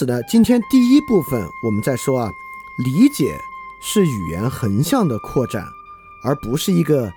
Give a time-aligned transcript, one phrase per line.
[0.00, 2.32] 因此呢，今天第一部分我们在说啊，
[2.86, 3.38] 理解
[3.82, 5.62] 是语言横向的扩展，
[6.24, 7.12] 而不是一个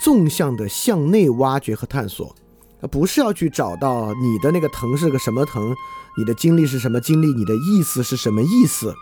[0.00, 2.34] 纵向的向内挖掘和探索。
[2.90, 5.72] 不是要去找到你的那个疼是个什么疼，
[6.18, 8.92] 你的经历是什么经历，你的意思是什么意思，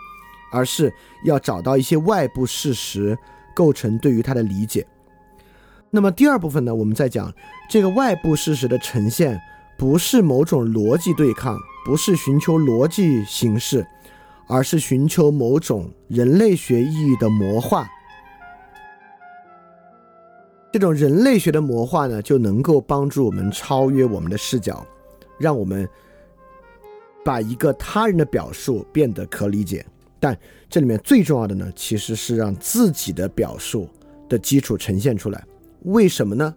[0.52, 0.92] 而是
[1.24, 3.16] 要找到一些外部事实
[3.54, 4.86] 构成对于它的理解。
[5.88, 7.32] 那么第二部分呢，我们在讲
[7.70, 9.40] 这个外部事实的呈现，
[9.78, 13.86] 不是某种逻辑对抗，不是寻求逻辑形式，
[14.46, 17.88] 而是寻求某种人类学意义的魔化。
[20.72, 24.86] 这种人类学的魔化呢，就能够帮助我们超越我们的视角，
[25.38, 25.86] 让我们
[27.24, 29.84] 把一个他人的表述变得可理解。
[30.18, 30.38] 但
[30.70, 33.88] 这里面最重要的呢，其实是让自己的表述
[34.28, 35.44] 的基础呈现出来。
[35.82, 36.54] 为什么呢？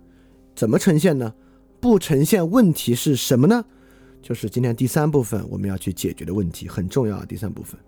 [0.55, 1.33] 怎么呈现呢？
[1.81, 3.65] 不呈现问题是什么呢？
[4.25, 7.25] 就是今天第三部分我们要去解决的问题，很重要啊。
[7.29, 7.79] 第三部分。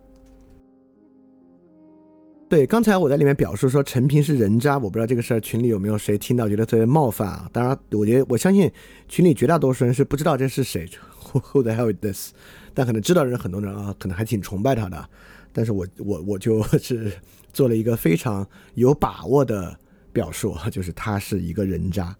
[2.48, 7.50] 对，刚才我在里面表述说陈平是人渣，我不知道这个事儿群里有没有谁听到觉得特别冒犯啊？
[7.52, 8.72] 当然，我觉得我相信
[9.08, 10.88] 群里绝大多数人是不知道这是谁
[11.34, 12.34] ，Who the hell is this？
[12.76, 15.10] 但可能知道的人很多人啊，可能还挺崇拜他的。
[15.52, 17.12] 但是我我我就是
[17.52, 19.76] 做了一个非常有把握的
[20.14, 22.16] 表述， 就是他是一个人渣。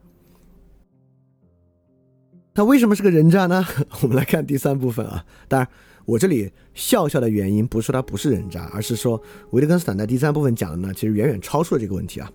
[2.57, 3.63] 他为什么是个人渣呢？
[4.01, 5.69] 我们来看第三部分啊，当然。
[6.06, 12.31] 我这里笑笑的原因不是说他不是人渣，而是说维特根斯坦在第三部分讲的呢，其实远远超出了这个问题啊。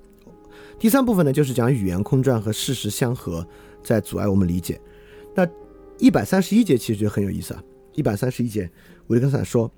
[0.79, 3.45] 第三部分呢，就是讲语言空转和事实相合
[3.83, 4.81] 在阻碍我们理解。
[5.35, 5.45] 那
[5.99, 7.63] 一百三十一节其实就很有意思啊。
[7.95, 8.71] 一百三十一节，
[9.09, 9.69] 维特根斯坦说，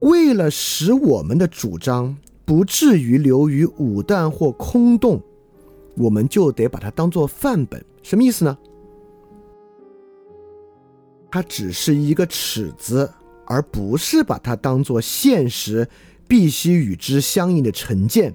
[0.00, 5.22] 为了使我们的主张不至于流于武断或空洞，
[5.96, 7.84] 我们就得把它当做范本。
[8.02, 8.58] 什么意思呢？
[11.30, 13.10] 它只是一个尺子，
[13.46, 15.88] 而不是把它当做现实
[16.26, 18.34] 必须与之相应的成见。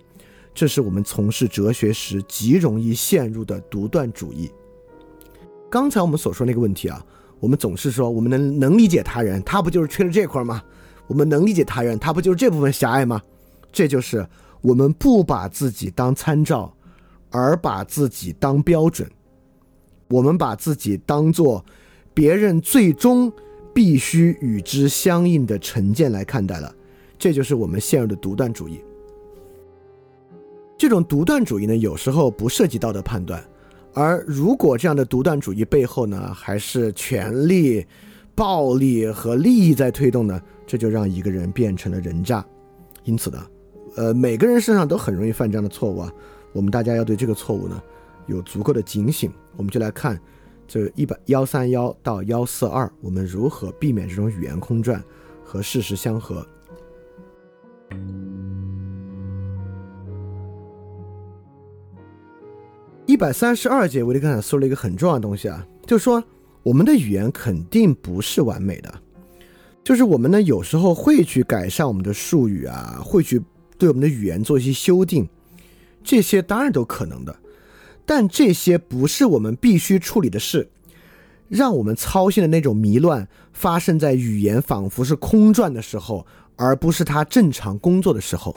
[0.54, 4.50] 这是我们从事哲学时极容易陷入的独断主义。
[5.70, 7.06] 刚才我们所说那个问题啊，
[7.42, 10.64] 我们总是说我们能能理解他人，他不就是缺了这块吗？
[11.08, 13.22] 我们能理解他人，他不就是这部分狭隘吗？
[13.74, 14.26] 这就是
[14.62, 16.74] 我们不把自己当参照，
[17.30, 19.12] 而把自己当标准。
[20.08, 21.64] 我们把自己当做。
[22.16, 23.32] 别人最终
[23.74, 26.74] 必须与之相应的成见来看待了，
[27.20, 28.80] 这就是我们陷入的独断主义。
[30.78, 33.44] 这种独断主义呢，有时候不涉及道德判断，
[33.94, 37.86] 而如果这样的独断主义背后呢，还是权力、
[38.34, 42.46] 暴力和利益在推动呢，这就让一个人变成了人渣。
[43.04, 43.46] 因此呢，
[43.98, 46.12] 呃，每个人身上都很容易犯这样的错误啊。
[46.54, 47.82] 我们大家要对这个错误呢
[48.26, 49.30] 有足够的警醒。
[49.58, 50.18] 我们就来看。
[50.68, 55.04] 这一百幺三幺到幺四二，我们如何避免这种语言空转
[55.44, 56.46] 和事实相合？
[63.06, 66.22] 一百三十二节，维特根斯坦说了一个很重要的东西啊，就是说
[66.64, 68.92] 我们的语言肯定不是完美的，
[69.84, 73.40] 就是我们呢有时候会去改善我们的术语啊，会去
[73.78, 75.30] 对我们的语言做一些修订，
[76.04, 77.36] 这些当然都可能的。
[78.06, 80.70] 但这些不是我们必须处理的事，
[81.48, 86.26] 让我们操心的那种迷乱发生在语言仿佛是空转的时候，
[86.56, 88.56] 而不是它正常工作的时候。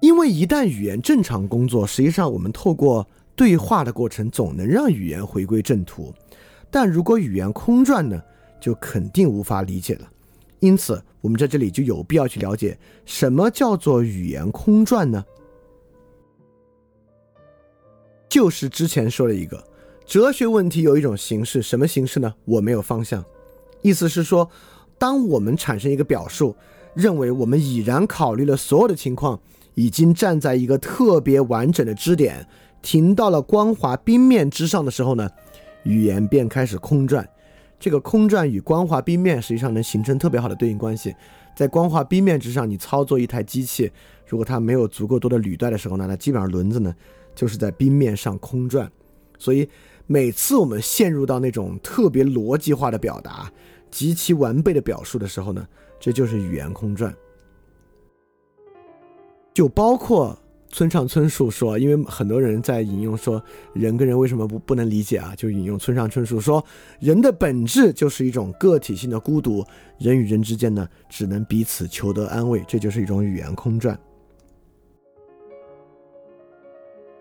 [0.00, 6.14] 因为一旦语言正常工作，实际上我们透过对话的过程总能让语言回归正途。
[6.70, 8.22] 但如果语言空转呢，
[8.60, 10.08] 就肯定无法理解了。
[10.60, 15.24] 因此，我们在这里就有必要去了解什么叫做语言空转呢？
[18.28, 19.62] 就是之前说了一个
[20.04, 22.34] 哲学问题，有一种形式，什么形式呢？
[22.44, 23.24] 我没有方向，
[23.82, 24.48] 意思是说，
[24.98, 26.54] 当我们产生一个表述，
[26.94, 29.40] 认为我们已然考虑了所有的情况，
[29.74, 32.46] 已经站在一个特别完整的支点，
[32.82, 35.28] 停到了光滑冰面之上的时候呢，
[35.84, 37.28] 语言便开始空转。
[37.78, 41.14] 这个空转与光滑冰面实际上能形成特别好的对应关系。
[41.54, 43.90] 在光滑冰面之上，你操作一台机器，
[44.26, 46.94] 如果它没有足够多的履带的时候呢，那基本上轮子呢。
[47.36, 48.90] 就是在冰面上空转，
[49.38, 49.68] 所以
[50.06, 53.52] 每次我们陷入到那种特别逻辑化的表达、
[53.90, 55.64] 极其完备的表述的时候呢，
[56.00, 57.14] 这就是语言空转。
[59.54, 60.38] 就包括
[60.68, 63.42] 村上春树说，因为很多人在引用说
[63.72, 66.62] 人跟人为什么不不能理解啊，就引用村上春树说，
[67.00, 69.64] 人的本质就是一种个体性的孤独，
[69.98, 73.98] 人与人之间呢只能彼此求得安慰，这就是一种语言空转。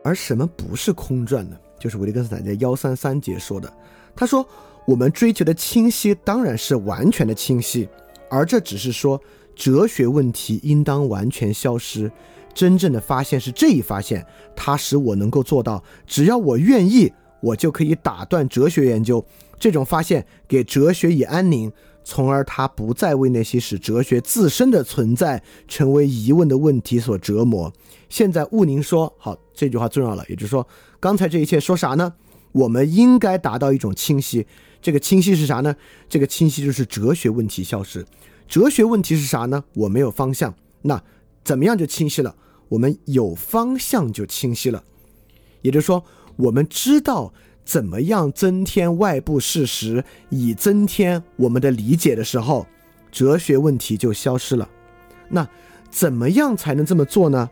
[0.06, 1.57] 而什么不是空转呢？
[1.80, 3.74] 就是维特根斯坦在幺三三节说的。
[4.16, 4.48] 他说
[4.86, 7.90] ：“我们追求的清晰当然是完全的清晰，
[8.30, 9.19] 而这只是说
[9.56, 12.12] 哲学问题应当完全消失。
[12.54, 14.24] 真正的发现是这一发现，
[14.56, 17.12] 它使我能够做到，只要我愿意，
[17.42, 19.25] 我就可以打断哲学研究。
[19.60, 21.74] 这种发现给哲学以安宁，
[22.06, 27.74] 从而他不再为那些使哲学自身的存在成为疑问的问题所折磨。
[28.07, 30.66] 现在务宁说好，这句话重要了，也就是说，
[31.00, 32.13] 刚才这一切说啥呢？
[32.52, 34.46] 我们应该达到一种清晰。
[34.81, 35.75] 这个清晰是啥呢？
[36.07, 38.06] 这个清晰就是哲学问题消失。
[38.48, 39.63] 哲学问题是啥呢？
[39.74, 40.54] 我没有方向。
[40.84, 41.04] 那
[41.44, 42.36] 怎么样就清晰了？
[42.69, 44.84] 我们有方向就清晰了。
[45.63, 46.06] 也就是说，
[46.36, 47.34] 我们知道
[47.65, 52.65] 怎么样增添外部事实，以增添我们的理解的时候，
[53.12, 54.69] 哲学问题就消失了。
[55.27, 55.45] 那
[55.89, 57.50] 怎么样才能这么做呢？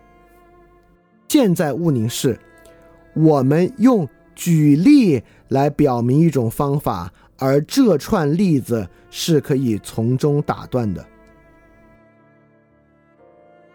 [1.27, 2.39] 现在务宁是，
[3.15, 7.11] 我们用举例来表明一种方法。
[7.39, 11.05] 而这串例子是可以从中打断的，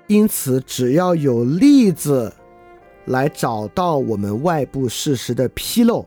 [0.06, 2.32] 因此只要有例子
[3.06, 6.06] 来找到我们外部事实的纰漏，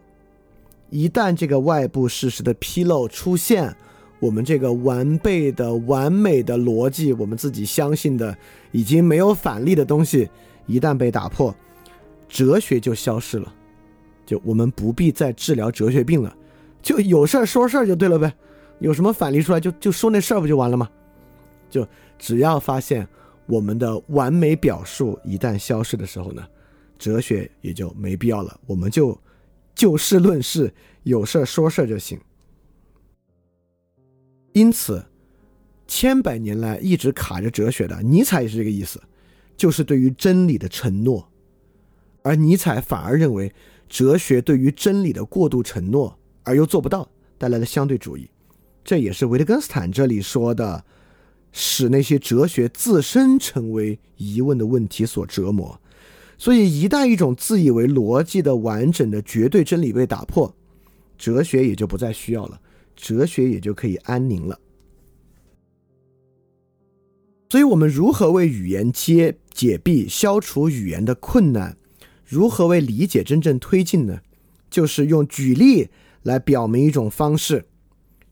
[0.92, 3.76] 一旦这个外部事实的纰漏出现，
[4.20, 8.38] 我们这个完备的、完美的逻辑，我们自己相信的
[8.72, 10.30] 已经没有反例的东西，
[10.68, 11.56] 一旦被打破，
[12.28, 13.52] 哲学就消失了，
[14.26, 16.36] 就我们不必再治疗哲学病了。
[16.82, 18.32] 就有事儿说事儿就对了呗，
[18.80, 20.90] 有什么反例出来就就说那事儿不就完了吗？
[21.70, 21.88] 就
[22.20, 23.08] 只要发现
[23.46, 26.44] 我们的完美表述一旦消失的时候呢，
[27.00, 29.18] 哲学也就没必要了，我们就
[29.76, 30.74] 就事论事，
[31.04, 32.20] 有事说事就行。
[34.54, 35.06] 因此，
[35.88, 39.02] 千百年来一直卡着哲学的尼采也是这个意思，
[39.56, 41.30] 就是对于真理的承诺，
[42.22, 43.54] 而尼采反而认为
[43.88, 46.18] 哲学对于真理的过度承诺。
[46.44, 47.08] 而又做不到，
[47.38, 48.28] 带来了相对主义，
[48.84, 50.84] 这也是维特根斯坦这里说的，
[51.52, 55.80] 使那些哲学自身成为疑问的问题所折磨。
[56.42, 60.52] 所以，一旦一种自以为逻辑的完整的绝对真理被打破，
[61.16, 62.60] 哲学也就不再需要了，
[62.96, 64.60] 哲学也就可以安宁了。
[67.52, 71.78] 所以，我们如何为语言解解闭、消除语言的困难？
[72.26, 74.22] 如何为理解真正推进呢？
[74.72, 75.90] 就是用举例。
[76.24, 77.66] 来表明一种方式，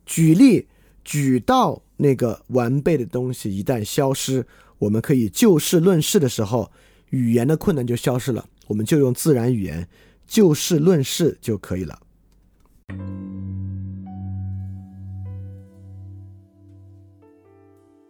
[0.05, 0.67] 举例
[1.03, 4.45] 举到那个完备的东西一旦消失，
[4.77, 6.71] 我们可以就事论事的时候，
[7.09, 8.45] 语言的困难就消失了。
[8.67, 9.87] 我们就用自然语言
[10.27, 11.99] 就事论事就可以了。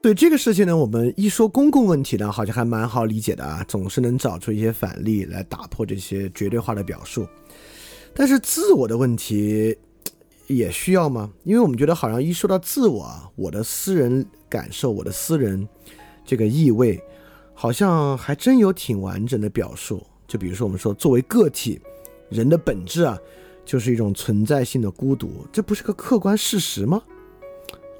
[0.02, 7.28] 对这个事情呢，我们一说公共问题呢，好像还蛮好理解的啊，总是能找出一些反例来打破这些绝对化的表述。
[8.16, 9.78] 但是自我的问题
[10.48, 11.30] 也需要吗？
[11.44, 15.68] 因为我们觉得好像一说到自我啊，我的私人感受，我的私人
[16.26, 17.00] 这个意味，
[17.62, 20.02] 好像还真有挺完整的表述。
[20.26, 21.78] 就比如说我们说，作为个体，
[22.30, 23.20] 人的本质啊，
[23.66, 27.04] 就是一种存在性的孤独，这不是个客观事实吗？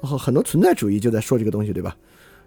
[0.00, 1.94] 哦，很多存在主义就在说这个东西，对吧？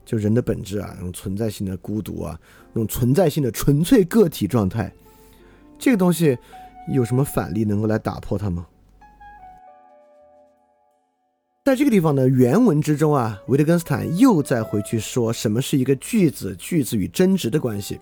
[0.04, 2.40] 就人的本质啊，那种存在性的孤独啊，
[2.74, 4.92] 那种存在性的纯粹个体状态，
[5.78, 6.36] 这个东西。
[6.92, 8.66] 有什么反例能够来打破它吗？
[11.66, 17.98] 在这个地方呢，原文之中啊，维特根斯坦又再回去说什么是一个句子，句子与真值的关系。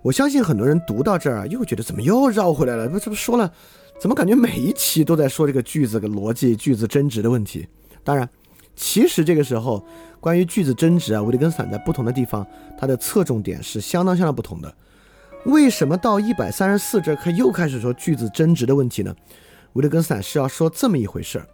[0.00, 2.88] 我相信很多人读到这儿啊，又觉得怎么又绕回来了？
[2.88, 3.52] 不，这不说了？
[3.98, 7.66] 怎么感觉每一期都在说这个句子的逻辑、句子真值的问题？
[8.04, 8.28] 当然，
[8.76, 9.84] 其实这个时候
[10.20, 12.46] 关于句子真值啊，维特根斯坦在不同的地方，
[12.78, 14.72] 它的侧重点是相当相当不同的。
[15.46, 19.12] 为什么到一百三十四这课又开始说句子真值的问题呢？
[19.72, 21.46] 维特根斯坦是要说这么一回事儿。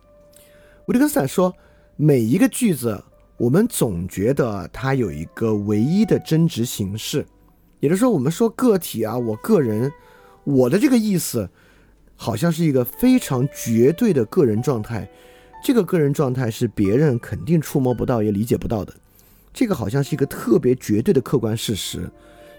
[0.90, 1.54] 维特根斯坦说，
[1.94, 3.00] 每一个句子，
[3.36, 7.24] 我们总觉得它有一个唯一的真值形式，
[7.78, 9.92] 也就是说，我们说个体啊，我个人，
[10.42, 11.48] 我的这个意思，
[12.16, 15.08] 好像是一个非常绝对的个人状态。
[15.62, 18.92] 这个个人状态是别人肯定触摸不到也理解不到的，
[19.52, 22.10] 这个好像是一个特别绝对的客观事实。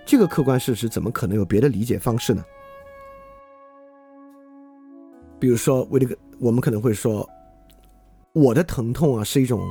[0.06, 2.42] 这个客观事实怎么可能有别的理解方式呢？
[5.38, 7.30] 比如说，为这个，我们可能会说，
[8.34, 9.62] 我的疼痛啊是一种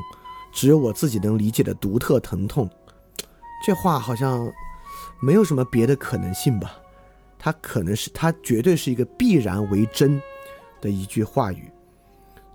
[0.52, 2.68] 只有我自己能理解的独特疼痛。
[3.64, 4.50] 这话好像
[5.20, 6.76] 没有什么别的可能性吧？
[7.38, 10.20] 它可能是，它绝对是一个必然为真
[10.80, 11.70] 的一句话语。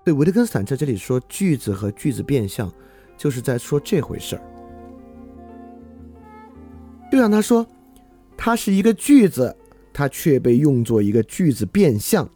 [0.04, 2.72] 对，维特根斯坦在这里说句子和句子变相，
[3.18, 4.42] 就是在说这回事儿。
[7.12, 7.66] 就像他说，
[8.38, 9.56] 它是一个句子，
[9.92, 12.30] 它却被用作一个句子变相。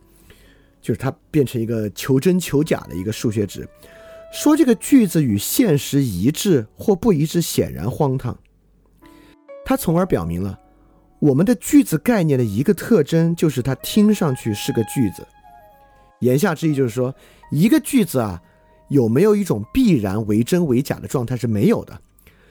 [0.82, 3.68] 就是它变成一个求真求假的一个数学值。
[4.32, 8.38] 说这个句子与现实一致或不一致，显然荒唐。
[9.66, 10.60] 它从而表明了
[11.20, 15.28] 我们的句子概念的一个特征，就是它听上去是个句子。
[16.20, 17.14] 言下之意就是说，
[17.52, 18.42] 一个句子啊，
[18.90, 22.00] 有没有一种必然为真为假的状态是没有的。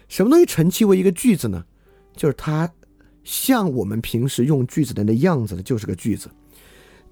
[0.09, 1.65] 什么东西成其为一个句子呢？
[2.17, 2.69] 就是它
[3.25, 6.29] 像我们平时用句子的那样子的，就是个句子。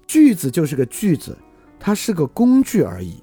[0.07, 1.37] 句子就是个句子，
[1.79, 3.21] 它是个工具而已。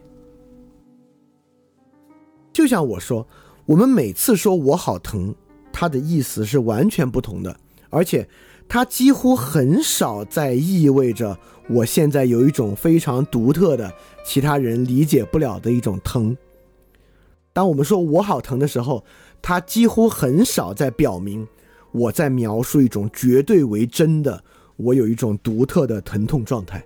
[2.52, 3.26] 就像我说，
[3.66, 5.34] 我们每次说我好疼，
[5.72, 7.56] 它的意思是完全不同的，
[7.90, 8.28] 而且
[8.68, 11.36] 它几乎很少在意味着
[11.68, 13.92] 我现在有一种非常独特的、
[14.24, 16.36] 其他人理解不了的一种疼。
[17.52, 19.04] 当我们说我好疼的时候，
[19.40, 21.46] 它几乎很少在表明
[21.92, 24.44] 我在描述一种绝对为真的，
[24.76, 26.84] 我有一种独特的疼痛状态。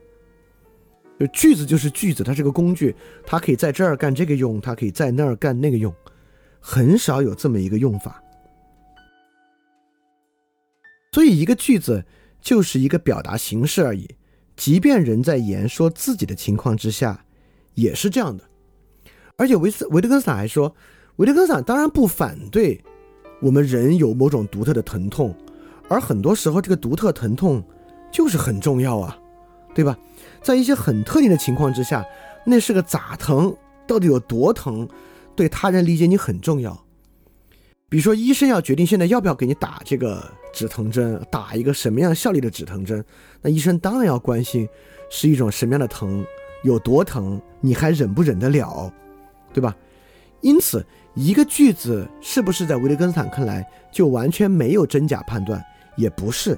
[1.18, 2.95] 就句子就是句子，它是个工具，
[3.26, 5.92] 它可以在这儿干这个用，它可以在那儿干那个用，
[6.61, 8.23] 很少有这么一个用法。
[11.12, 12.04] 所以一个句子
[12.40, 14.09] 就是一个表达形式而已，
[14.54, 17.25] 即便人在言说自己的情况之下，
[17.75, 18.45] 也是这样的。
[19.37, 20.73] 而且维斯维特根斯坦还说，
[21.16, 22.80] 维特根斯坦当然不反对
[23.40, 25.35] 我们人有某种独特的疼痛，
[25.88, 27.64] 而很多时候这个独特疼痛
[28.11, 29.19] 就是很重要啊，
[29.75, 29.97] 对吧？
[30.43, 32.05] 在一些很特定的情况之下，
[32.45, 33.55] 那是个咋疼，
[33.87, 34.88] 到底有多疼，
[35.35, 36.85] 对他人理解你很重要。
[37.88, 40.23] 比如说，医生要决定现在要不要给你打这个
[40.53, 43.05] 止疼针，打一个什么样效力的止疼针，
[43.41, 44.69] 那医生当然要关心
[45.11, 46.25] 是一种什么样的疼，
[46.65, 48.93] 有多疼，你还忍不忍得了，
[49.53, 49.75] 对吧？
[50.41, 55.65] 因此，一个句子是不是在维特根斯坦看来就完全没有真假判断？
[55.97, 56.57] 也不是，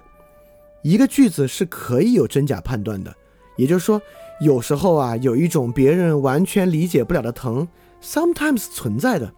[0.83, 3.15] 一个句子是可以有真假判断的。
[3.57, 4.01] 也就是说，
[4.41, 7.69] 有时候啊，有一种别人完全理解不了的疼
[8.03, 9.31] ，sometimes 存在的。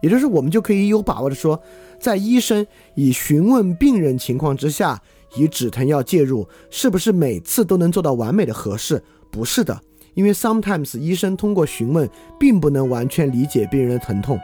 [0.00, 1.60] 也就是我们就可以有把握的说，
[2.00, 5.00] 在医生以询问病人情况之下，
[5.36, 9.02] 以止疼药介入，是不是每次都能做到完美的合适？
[9.30, 9.80] 不是的，
[10.14, 14.38] 因为 sometimes 医生通过询问，并不能完全理解病人的疼痛。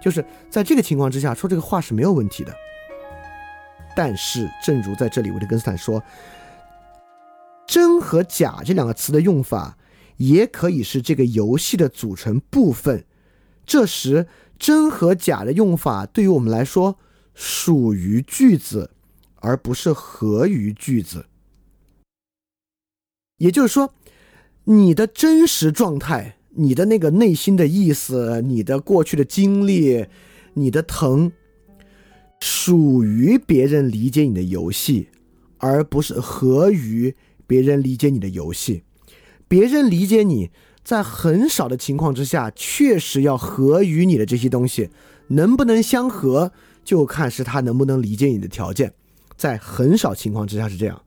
[0.00, 2.52] 就是在这个情况之下，说这个话是没有问题的。
[4.02, 6.02] 但是，正如在这里，维特根斯坦说。
[7.66, 9.76] 真和假这两个词的用法，
[10.16, 13.04] 也可以是这个游戏的组成部分。
[13.66, 14.26] 这时，
[14.58, 16.98] 真和假的用法对于我们来说，
[17.34, 18.92] 属于句子，
[19.34, 21.26] 而不是合于句子。
[23.36, 23.92] 也就是说，
[24.64, 30.06] 你的真实状态、你的那个内心的意思、你的过去的经历、
[30.54, 31.30] 你的疼，
[32.40, 35.08] 属于别人理解你的游戏，
[35.58, 37.14] 而不是合于。
[37.46, 38.84] 别人理解你的游戏，
[39.48, 40.52] 别人理解你
[40.84, 44.88] 在很少的情况之下，确实要合于你的这些东西，
[45.26, 46.52] 能不能相合，
[46.84, 48.92] 就看是他能不能理解你的条件。
[49.36, 51.02] 在很少情况之下是这样，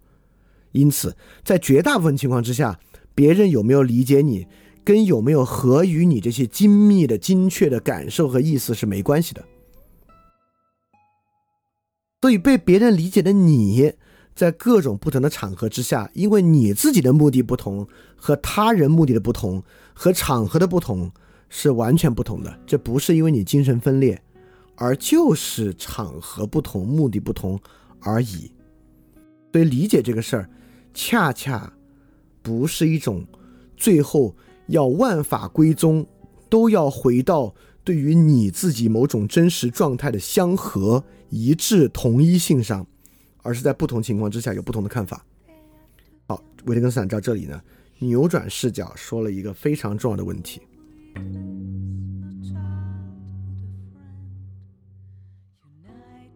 [0.73, 2.77] 因此在绝大部分情况之下，
[3.15, 4.45] 别人有没有理解你，
[4.83, 9.41] 跟有没有合于你这些精密的、精确的感受和意思是没关系的。
[12.23, 13.95] 所以被别人理解的你。
[14.33, 19.61] 在各种不同的场合之下，因为你自己的目的不同，和他人目的的不同，
[19.93, 21.11] 和场合的不同，
[21.49, 22.57] 是完全不同的。
[22.65, 24.21] 这不是因为你精神分裂，
[24.75, 27.59] 而就是场合不同、目的不同
[27.99, 28.49] 而已。
[29.51, 30.49] 所以理解这个事儿，
[30.93, 31.73] 恰恰
[32.41, 33.27] 不是一种
[33.75, 34.33] 最后
[34.67, 36.07] 要万法归宗，
[36.47, 37.53] 都要回到
[37.83, 41.03] 对于你自己某种真实状态的相合、
[41.33, 42.85] 一致、同一性上。
[43.45, 45.21] 而是在不同情况之下有不同的看法。
[46.27, 47.61] 好，维特根斯坦在这里呢，
[47.99, 50.61] 扭转视角说了一个非常重要的问题：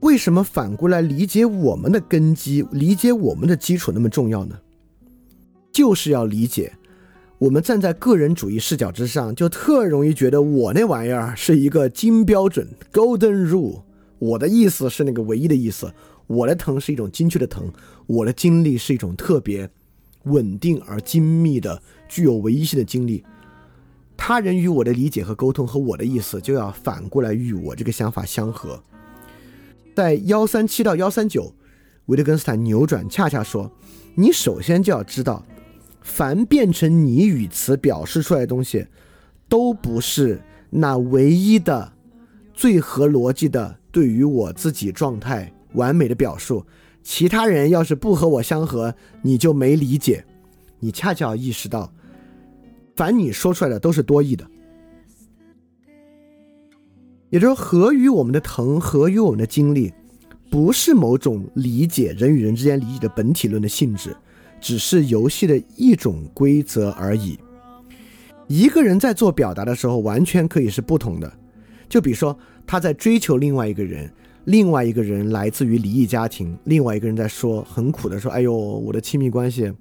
[0.02, 4.60] 为什么反过来理解我们的根基、理解我们的基础那么重要呢？
[5.72, 6.74] 就是要理解，
[7.38, 13.84] 我们站在个人主义视角之上，就特容易觉得我那玩意儿是一个金标准 （Golden Rule），
[14.20, 15.94] 我的意思是那个唯一的意思。
[16.28, 17.72] 我的疼是一种精确的疼，
[18.06, 19.70] 我的经历是一种特别
[20.24, 23.24] 稳定而精密的、具有唯一性的经历。
[24.18, 28.84] 他人与我的理解和沟通和我的意思就要反过来与我这个想法相合。
[29.96, 31.54] 在幺三七到幺三九，
[32.08, 33.72] 维特根斯坦扭转，恰恰说：
[34.16, 35.46] 你首先就要知道，
[36.02, 38.88] 凡变成你语词表示出来的东西，
[39.48, 41.94] 都不是那唯一的、
[42.54, 45.52] 最合逻辑的对于我自己状态。
[45.74, 46.64] 完美的表述，
[47.02, 50.24] 其他人要是不和我相合，你就没理解。
[50.80, 51.92] 你恰巧意识到，
[52.96, 54.48] 凡你说出来的都是多义的。
[57.32, 59.92] 也就是说，合于我们的疼，合于我们的经历，
[60.52, 64.16] 不是某种理解人与人之间理解的本体论的性质，
[64.62, 67.36] 只是游戏的一种规则而已。
[68.46, 71.34] 一个人在做表达的时候，完全可以是不同的。
[71.90, 74.12] 就比如说，他在追求另外一个人，
[74.46, 79.74] 另外一个人来自于离异家庭，另外一个人在说很苦的说：“哎呦，我的亲密关系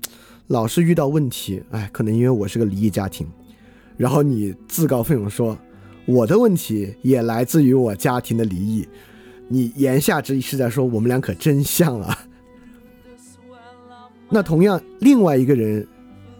[0.47, 3.27] 老是遇到问题，哎，可能因为我是个离异家庭。”
[3.99, 5.59] 然后你自告奋勇说。
[6.09, 8.87] 我的问题也来自于我家庭的离异，
[9.49, 12.17] 你言下之意是在说我们俩可真像啊。
[14.31, 15.85] 那同样，另外一个人，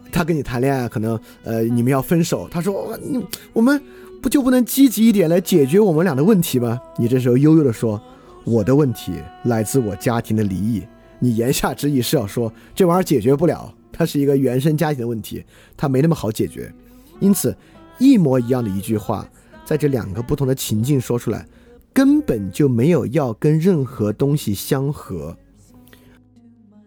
[0.09, 3.77] 他跟你谈恋爱，可能呃你们要分手，他说你我们
[4.21, 6.79] 不就不能积极一点来解决我们俩的问题吗？
[6.97, 8.01] 你这时候悠悠的说
[8.43, 9.13] 我的问题
[9.45, 10.83] 来自我家庭的离异，
[11.19, 15.43] 你言下之意是要说这玩意儿解决不了，它是一个原生家庭的问题，
[15.75, 16.73] 它没那么好解决。
[17.19, 17.55] 因此，
[17.97, 19.27] 一模一样的一句话。
[19.65, 21.45] 在这两个不同的情境说出来，
[21.91, 25.35] 根本就没有要跟任何东西相合。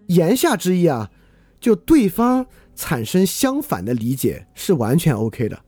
[0.06, 1.10] 言下之意啊，
[1.60, 5.60] 就对方产生相反的理解是完全 OK 的。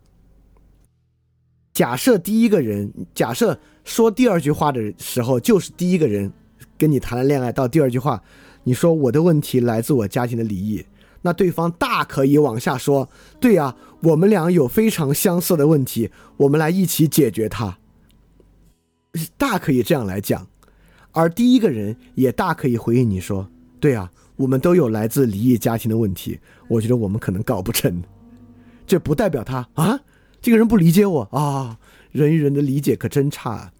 [1.72, 6.30] 假设第一个人，假设说第二句话的时候，就是第一个人
[6.76, 8.22] 跟你谈了恋爱，到第二句话，
[8.64, 10.84] 你说我的问题来自我家庭的离异。
[11.22, 13.08] 那对方大可以往下说，
[13.40, 17.78] 对呀，我们俩有非常相似的问题，我们来一起解决它。
[19.36, 20.46] 大可以这样来讲，
[21.12, 28.02] 而第一个人也大可以回应你说，对啊，我们都有来自离异家庭的问题，我觉得我们可能搞不成。
[28.86, 29.98] 这不代表他啊，
[30.42, 31.78] 这个人不理解我啊，
[32.10, 33.72] 人与人的理解可真差。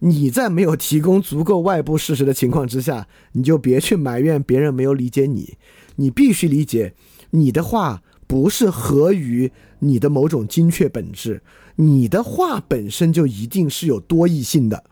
[0.00, 5.56] 你在没有提供足够外部事实的情况之下，你就别去埋怨别人没有理解你。
[5.96, 6.92] 你必须理解，
[7.30, 11.42] 你的话不是合于你的某种精确本质，
[11.76, 14.84] 你的话本身就一定是有多义性的。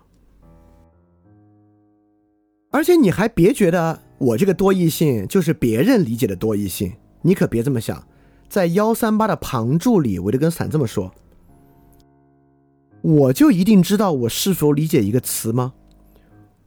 [2.71, 8.03] 而且你还别觉得我这个多义性就是别人理解的多义性，你可别这么想。
[8.53, 11.11] 在幺三八的旁注里，维特根斯坦这么说
[13.01, 15.73] ：“我就一定知道我是否理解一个词吗？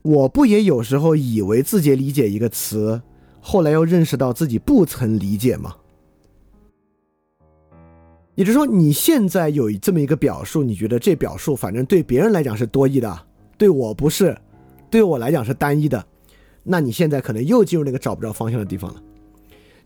[0.02, 3.00] 我不也有时候以为自己理解一个词？”
[3.40, 5.76] 后来又认识到自己不曾理解吗？
[8.34, 13.16] 也就是说，你现在有这么一个表述，你觉得这表述反正对别人来讲是多义的，
[13.56, 14.36] 对我不是，
[14.90, 16.04] 对我来讲是单一的，
[16.64, 19.00] 那你现在可能又进入那个找不着方向的地方了。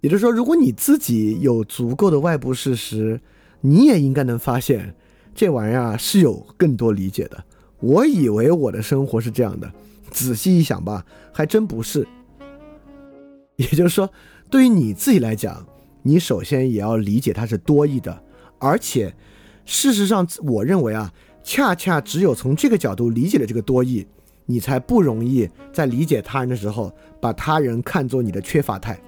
[0.00, 3.20] 也就是说，如果你自己有足够的外部事实，
[3.60, 4.94] 你也应该能发现
[5.34, 7.44] 这玩意儿是有更多理解的。
[7.80, 9.70] 我以为我的生活是这样的，
[10.10, 12.06] 仔细一想吧，还真不是。
[13.56, 14.10] 也就是说，
[14.48, 15.66] 对于你自己来讲，
[16.02, 18.22] 你首先也要理解它是多义的，
[18.58, 19.14] 而且，
[19.66, 24.06] 事实上，我认为啊，恰恰只有从这个角度理解了这个多义，
[24.46, 28.98] 你才不容易在理解他人的时候，把他人看作你的缺乏态，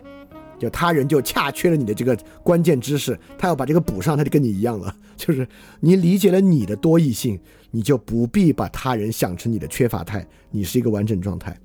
[0.63, 4.95] 就他人就恰缺了你的这个关键知识，他要把这个补上，他就跟你一样了。
[5.19, 5.45] 就是
[5.81, 7.37] 你理解了你的多异性，
[7.73, 11.59] 你就不必把他人想成你的缺乏态，你是一个完整状态。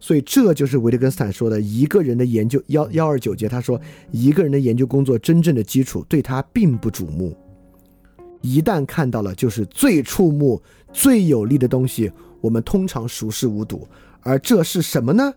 [0.00, 3.78] 所以这就是维特根斯坦说的一个人的研究幺幺二九节，他说
[4.10, 7.36] 一个人的研究工作真正的基础对他并不瞩目，
[8.40, 10.62] 一旦看到了就是最触目、
[10.94, 12.10] 最有利的东西，
[12.40, 13.86] 我们通常熟视无睹。
[14.22, 15.30] 而这是什么呢？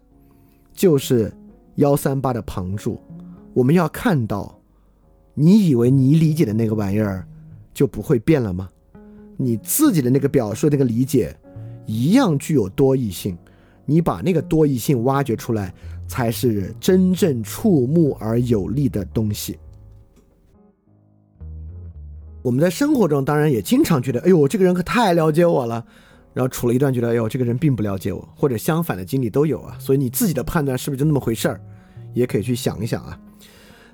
[0.74, 1.34] 就是
[1.78, 3.02] 幺三八的旁注。
[3.54, 4.60] 我们要看到，
[5.34, 7.28] 你以为你理解的那个玩意儿
[7.74, 8.70] 就不会变了吗？
[9.38, 11.36] 你自己的那个表述、那个理解
[11.86, 13.38] 一样具有多义性。
[13.86, 15.74] 你把那个多义性挖掘出来，
[16.08, 19.58] 才是真正触目而有力的东西。
[22.42, 25.86] 我们在生活中当然也经常觉得，哎呦，这个人可太了解我了，
[26.38, 29.76] 然后处了一段觉得，哎呦，这个人并不了解我，或者相反的经历都有啊。
[29.80, 31.60] 所以你自己的判断是不是就那么回事儿，
[32.14, 33.20] 也可以去想一想啊。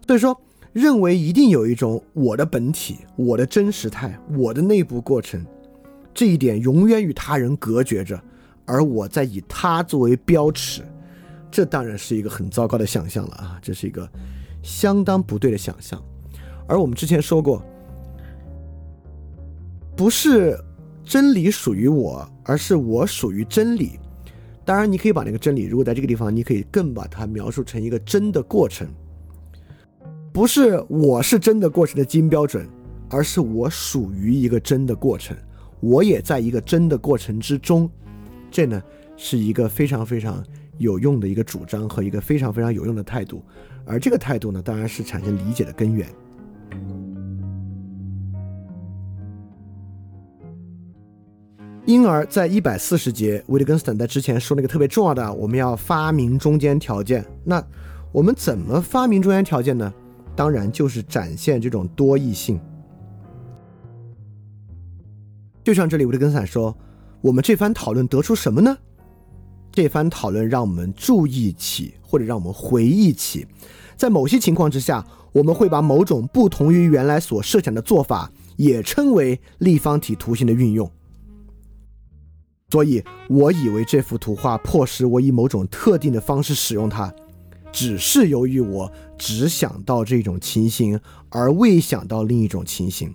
[0.06, 0.38] 所以说，
[0.74, 5.42] 认为一定有一种我的本体、我的真实态、我的内部过程，
[6.14, 8.22] 这一点永远与他人隔绝着。
[8.66, 10.82] 而我在以他作为标尺，
[11.50, 13.58] 这当然是一个很糟糕的想象了啊！
[13.62, 14.06] 这是一个
[14.62, 15.98] 相当不对的想象。
[16.68, 17.64] 而我们之前说过，
[19.96, 20.60] 不是
[21.04, 24.00] 真理属于我，而是我属于真理。
[24.66, 28.88] 当然，你可以把那个真理，如果在这个地方，你可以更把它描述成一个真的过程，
[30.32, 32.66] 不是我是真的过程的基因标准，
[33.10, 35.36] 而是我属于一个真的过程，
[35.82, 37.90] 我也在一个真的过程之中。
[38.50, 38.82] 这呢
[39.18, 40.42] 是一个非常非常
[40.78, 43.44] 有用的一个主张和一个非常非常有用的态度，
[43.86, 46.08] 而这个态度呢，当然是产生理解的根源。
[51.86, 57.26] 因而，在一百四十节，维特根斯坦在之前说那个特别重要的，我们要发明中间条件。
[57.44, 57.62] 那
[58.14, 59.94] 我们怎么发明中间条件呢？
[60.34, 62.58] 当然就是展现这种多义性。
[65.62, 66.74] 就像这里维特根斯坦说，
[67.20, 68.78] 我们这番讨论得出什么呢？
[69.74, 73.46] 这番讨论让我们注意起，或者让我们回忆起，
[73.98, 80.90] 在某些情况之下，我们会把某种不同于原来所设想的做法，也称为立方体图形的运用。
[82.74, 87.14] 所以，我以为这幅图画迫使我以某种特定的方式使用它，
[87.72, 93.14] 只是由于我只想到这种情形，而未想到另一种情形。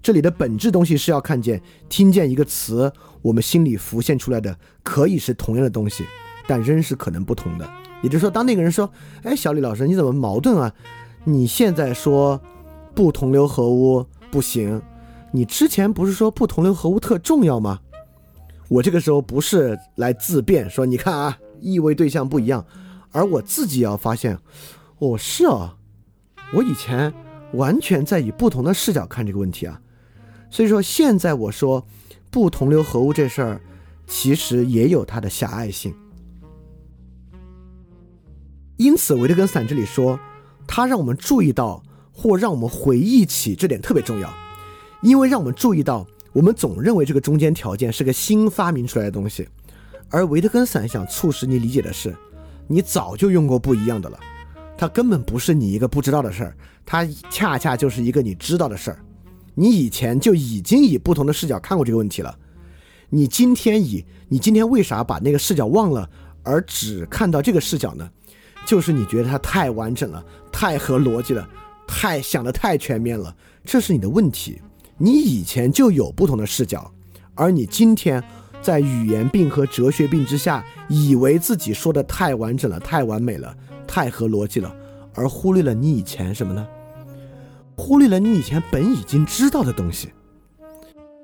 [0.00, 6.04] 这里的本质东西是要看见、听见一个词，我们心里浮现出来的可以是同样的东西，
[6.46, 7.68] 但仍是可能不同的。
[8.00, 8.88] 也就是说，当那个人说
[9.24, 10.72] ：“哎，小李老师，你怎么矛盾啊？
[11.24, 12.40] 你现在说
[12.94, 14.80] 不同流合污不行，
[15.32, 17.80] 你之前不是说不同流合污特重要吗？”
[18.68, 22.64] 我这个时候不是来自辩说，你看啊，意味对象不一样，
[23.12, 24.38] 而我自己要发现，
[24.98, 25.76] 哦，是哦，
[26.54, 27.12] 我以前
[27.52, 29.80] 完全在以不同的视角看这个问题啊，
[30.48, 31.86] 所以说现在我说
[32.30, 33.60] 不同流合污这事儿，
[34.06, 35.94] 其实也有它的狭隘性。
[38.78, 40.18] 因此，维特根斯坦这里说，
[40.66, 44.32] 他让我们注意到或让我们回忆起这点特别重要，
[45.02, 46.06] 因为让我们注意到。
[46.34, 49.48] 我们总认为这个中间条件是个新发明出来的东西，
[50.10, 52.12] 而维特根斯坦想促使你理解的是，
[52.66, 54.18] 你早就用过不一样的了，
[54.76, 58.98] 它根本不是你一个不知道的事儿，它恰恰就是一个你知道的事儿。
[59.54, 62.36] 你以前就已经以不同的视角看过这个问题了，
[63.10, 66.10] 你今天以你今天为啥把那个视角忘了，
[66.42, 68.10] 而只看到这个视角呢？
[68.66, 71.48] 就是你觉得它太完整了，太合逻辑了，
[71.86, 73.32] 太想的太全面了，
[73.64, 74.60] 这是你的问题。
[74.96, 76.92] 你以前就有不同的视角，
[77.34, 78.22] 而你今天
[78.62, 84.74] 在语言病和哲学病之下，以为自己说的太完整了、太完美了、太合逻辑了，
[85.14, 86.66] 而忽略了你以前什么呢？
[87.76, 90.10] 忽略了你以前本已经知道的东西。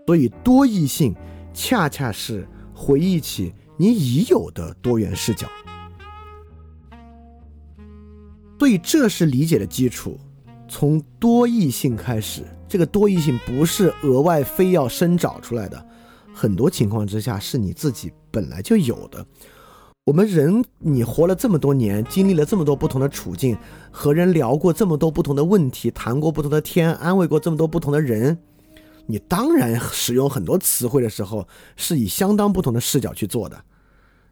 [0.06, 1.14] 所以多异性
[1.54, 5.46] 恰恰是回忆起你已有的多元视角。
[8.58, 10.18] 所以这是理解的基础，
[10.68, 12.42] 从多异性开始。
[12.70, 15.84] 这个多义性不是额外非要生找出来的，
[16.32, 19.26] 很多情况之下是你自己本来就有的。
[20.04, 23.58] 我们人，你活了这么多年，经历了这么多不同的处境，
[23.90, 28.38] 和人聊过这么多不同的问题，谈过不同的天，安慰过这么多不同的人，
[29.06, 33.60] 你当然使用很多词汇的时候是以相当不同的视角去做的。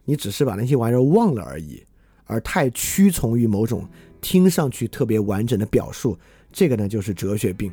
[0.05, 1.83] 你只是把那些玩意儿忘了而已，
[2.23, 3.85] 而太屈从于某种
[4.21, 6.17] 听上去特别完整的表述，
[6.53, 7.69] 这个呢就是哲学病。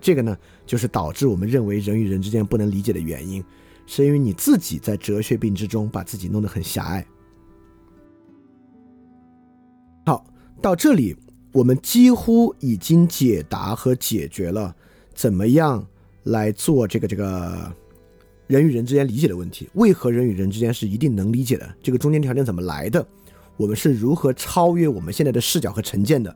[0.00, 0.36] 这个呢，
[0.66, 3.44] 就是导致我们认为人与人之间不能理解的原因，
[3.86, 7.06] 是因为你自己在哲学病之中把自己弄得很狭隘。
[10.06, 10.24] 好，
[10.62, 11.14] 到这里
[11.52, 14.74] 我们几乎已经解答和解决了
[15.14, 15.86] 怎么样
[16.22, 17.72] 来做这个这个
[18.46, 19.68] 人与人之间理解的问题。
[19.74, 21.74] 为何人与人之间是一定能理解的？
[21.82, 23.06] 这个中间条件怎么来的？
[23.56, 26.34] 我们是如何超越我们现在的视角和成见的？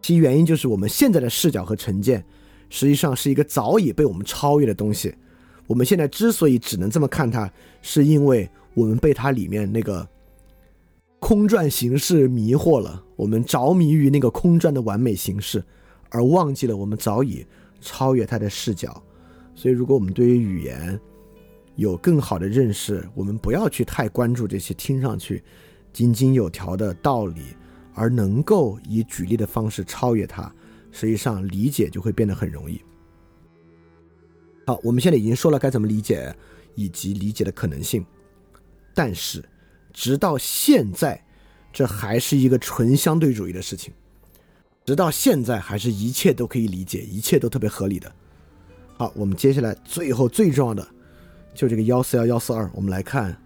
[0.00, 2.24] 其原因就是我们现在的视角和成见。
[2.70, 5.14] 实际上是一个早已被我们超越的东西。
[5.66, 7.52] 我们现在之所以只能这么看它，
[7.82, 10.08] 是因为我们被它里面那个
[11.18, 13.04] 空转形式迷惑了。
[13.16, 15.62] 我们着迷于那个空转的完美形式，
[16.08, 17.44] 而忘记了我们早已
[17.80, 18.90] 超越它的视角。
[19.54, 20.98] 所以，如果我们对于语言
[21.76, 25.42] 有更好的认识，我们不要去太关注这些听上去
[25.92, 27.42] 井井有条的道理，
[27.94, 30.50] 而能够以举例的方式超越它。
[30.92, 32.80] 实际上理解就会变得很容易。
[34.66, 36.34] 好，我们现在已经说了该怎么理解，
[36.74, 38.04] 以及理解的可能性。
[38.94, 39.42] 但是，
[39.92, 41.24] 直到现在，
[41.72, 43.92] 这还是一个纯相对主义的事情。
[44.84, 48.12] 直到现在，还是一切都可以理解，一切都特别合理的。
[48.96, 50.86] 好，我们接下来最后最重要的，
[51.54, 53.36] 就这个幺四幺幺四二，我们来看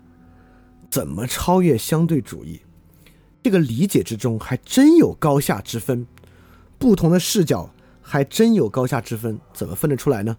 [0.90, 2.60] 怎么超越相对主义。
[3.42, 6.06] 这个理解之中还真有高下之分。
[6.84, 7.70] 不同的视角
[8.02, 10.36] 还真有高下之分，怎么分得出来呢？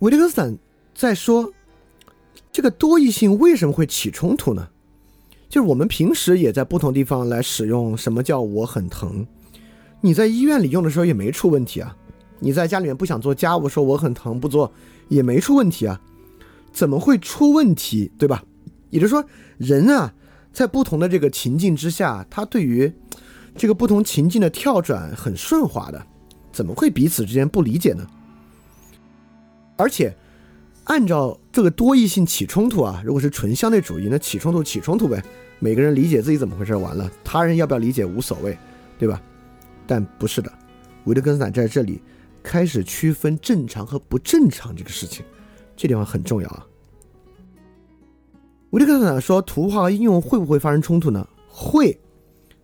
[0.00, 0.58] 维特根斯坦
[0.94, 1.50] 在说
[2.52, 4.68] 这个多义性为什么会起冲突呢？
[5.48, 9.26] 就是我们平时也在不同地方来使用什么叫我很疼，
[10.02, 11.96] 你在医院里用的时候也没出问题啊，
[12.40, 14.70] 你在家里面不想做家务说我很疼不做
[15.08, 15.98] 也没出问题啊，
[16.70, 18.12] 怎么会出问题？
[18.18, 18.44] 对吧？
[18.90, 19.24] 也就是说
[19.56, 20.12] 人啊。
[20.54, 22.90] 在不同的这个情境之下，他对于
[23.56, 26.06] 这个不同情境的跳转很顺滑的，
[26.52, 28.06] 怎么会彼此之间不理解呢？
[29.76, 30.16] 而且，
[30.84, 35.20] 按照这个多义性起冲突啊，如果是纯相对主义，那起冲突起冲突呗，
[35.58, 38.56] 每个人理解自己怎么回事完了，他人要不要理解无所谓，
[38.96, 39.20] 对吧？
[39.88, 40.52] 但不是的，
[41.04, 42.00] 维特根斯坦在这里
[42.44, 45.24] 开始区分正常和不正常这个事情，
[45.76, 46.64] 这地方很重要啊。
[48.74, 51.24] 维特根斯坦说，图画和应用会不会发生冲突呢？
[51.46, 51.96] 会，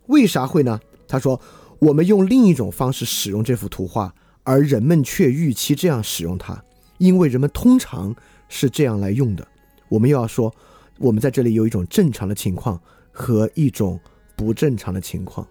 [0.09, 0.81] 为啥会呢？
[1.07, 1.41] 他说，
[1.79, 6.61] 我们用另一种方式使用这幅图画，而人们却预期这样使用它。
[6.99, 8.13] 因为人们通常
[8.49, 9.47] 是这样来用的，
[9.89, 10.53] 我们又要说，
[10.99, 12.81] 我们在这里有一种正常的情况
[13.13, 14.01] 和一种
[14.35, 15.47] 不正常的情况，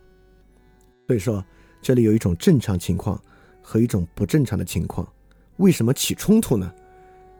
[1.08, 1.42] 所以说
[1.82, 3.18] 这里有一种正常情况
[3.62, 5.08] 和一种不正常的情况。
[5.56, 6.70] 为什么起冲突呢？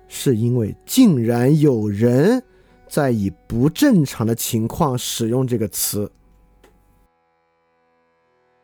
[0.08, 2.42] 是因为竟然有人
[2.90, 6.12] 在以不正常的情况使用这个词，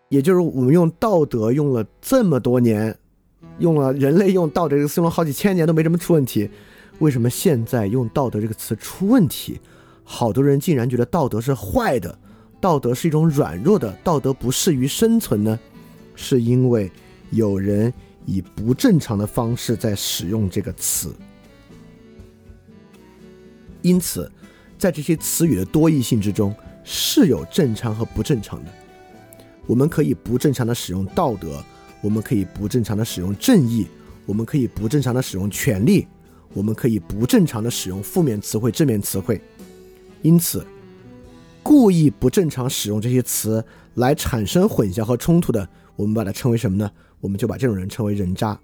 [0.09, 2.97] 也就是我们用道德用了这么多年。
[3.59, 6.49] 用了人类用道德这个词用了好几千年都没什么出问题，
[6.99, 9.61] 为什么现在用道德这个词出问题？
[10.03, 12.17] 好多人竟然觉得道德是坏的，
[12.59, 15.57] 道德是一种软弱的，道德不适于生存呢？
[16.15, 16.91] 是因为
[17.29, 17.93] 有人
[18.25, 21.15] 以不正常的方式在使用这个词。
[23.85, 24.31] 因此，
[24.79, 28.71] 在这些词语的多义性之中，是有正常和不正常的。
[29.67, 31.63] 我们可以不正常的使用道德。
[32.01, 33.85] 我们可以不正常的使用正义，
[34.25, 36.07] 我们可以不正常的使用权利，
[36.53, 39.39] 我们可以不正常的使用负面词汇、正面词汇。
[40.23, 40.65] 因此，
[41.61, 46.91] 故意不正常使用这些词来产生混淆和冲突的，我们把它称为什么呢？
[47.19, 48.59] 我们就把这种人称为人渣。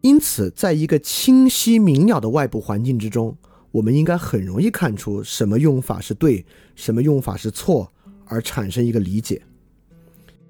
[0.00, 3.36] 因此，在一个清晰明了的外部环境之中，
[3.72, 7.92] 我们应该很容易看出什么用法是对，什么用法是错，
[8.24, 9.42] 而产生一个理解。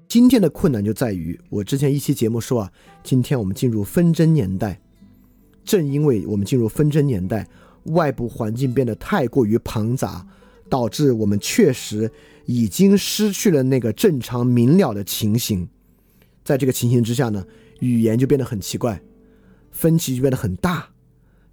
[0.07, 2.71] 今天的困难就在于，我之前一期节目说啊，
[3.03, 4.79] 今天我们进入纷争年代，
[5.63, 7.47] 正因为我们进入纷争年代，
[7.85, 10.25] 外部环境变得太过于庞杂，
[10.69, 12.11] 导致我们确实
[12.45, 15.67] 已经失去了那个正常明了的情形。
[16.43, 17.45] 在这个情形之下呢，
[17.79, 18.99] 语言就变得很奇怪，
[19.79, 20.89] 分歧就变得很大，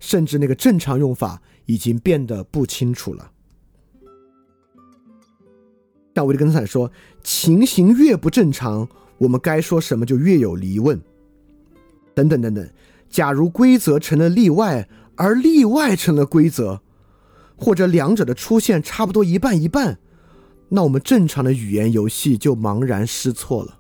[0.01, 3.31] 甚至那个正常用法已经变得不清楚了。
[6.17, 6.91] 像维特根斯坦说，
[7.23, 11.01] 情形越不正常，我们该说什么就越有疑问。
[12.17, 12.69] 等等等等，
[13.09, 16.81] 假如规则成了例外，而例外成了规则，
[17.57, 20.01] 或者两者的出现差不多一半一半，
[20.71, 23.79] 那我们正常的语言游戏就茫然失措了。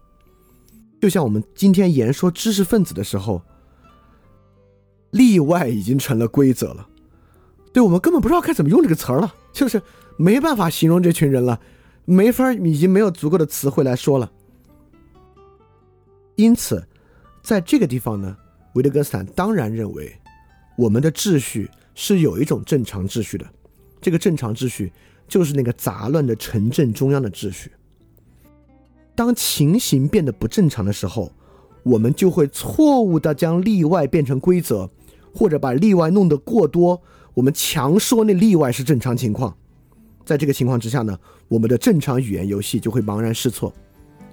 [1.00, 3.42] 就像我们今天言说知识分子的时候，
[5.16, 6.86] 例外已经成了规则了，
[7.72, 9.80] 对我们根本不知道该怎么用这个词儿了，就是
[10.16, 11.58] 没办法形容这群人了。
[12.04, 14.30] 没法，已经没有足够的词汇来说了。
[16.36, 16.86] 因此，
[17.42, 18.36] 在这个地方呢，
[18.74, 20.16] 维特根斯坦当然认为，
[20.76, 23.46] 我们的秩序是有一种正常秩序的。
[24.00, 24.92] 这个正常秩序
[25.26, 27.72] 就是那个杂乱的城镇中央的秩序。
[29.14, 31.32] 当情形变得不正常的时候，
[31.82, 34.88] 我们就会错误的将例外变成规则，
[35.36, 37.00] 或者把例外弄得过多，
[37.34, 39.54] 我们强说那例外是正常情况。
[40.24, 43.72] 在这个情况之下呢，我们的正常语言游戏就会茫然失措。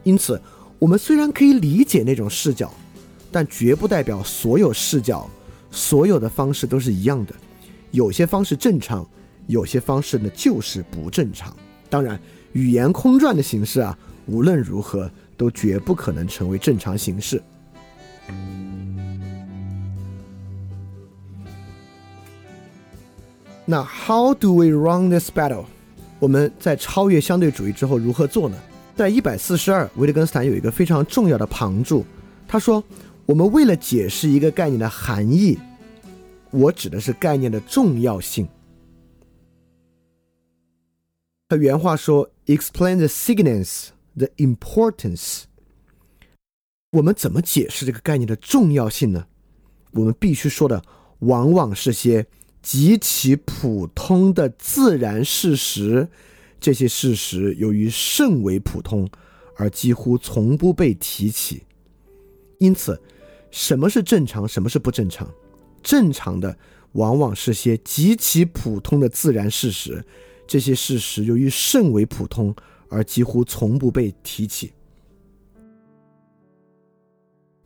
[0.04, 0.42] 因此，
[0.80, 2.74] 我们虽然可以理解那种视角，
[3.32, 5.30] 但绝不代表所有视角、
[5.70, 7.36] 所有的方式都是一样的。
[7.92, 9.08] 有些方式正常，
[9.48, 11.56] 有些方式呢就是不正常。
[11.90, 12.20] 当然，
[12.54, 17.42] 语言空转的形式啊，无论如何都绝不可能成为正常形式。
[23.66, 25.66] 那 How do we run this battle？
[26.20, 28.58] 我们在超越相对主义之后如何做呢？
[28.96, 32.06] 在一百四十二，维特根斯坦有一个非常重要的旁注，
[32.48, 32.84] 他说
[33.26, 35.58] ：“我们为了解释一个概念的含义，
[36.52, 38.48] 我指的是概念的重要性。”
[41.50, 45.44] 他原话说：“Explain the significance, the importance。”
[46.92, 49.26] 我们怎么解释这个概念的重要性呢？
[49.92, 50.84] 我们必须说的
[51.20, 52.28] 往往是些。
[52.64, 56.08] 极其普通的自然事实，
[56.62, 59.08] 这些事实由于甚为普通，
[59.58, 61.64] 而几乎从不被提起。
[62.60, 63.00] 因此，
[63.52, 65.30] 什么是正常，什么是不正常？
[65.84, 66.58] 正常的
[66.94, 70.06] 往往是些极其普通的自然事实，
[70.48, 72.56] 这些事实由于甚为普通，
[72.88, 74.72] 而几乎从不被提起。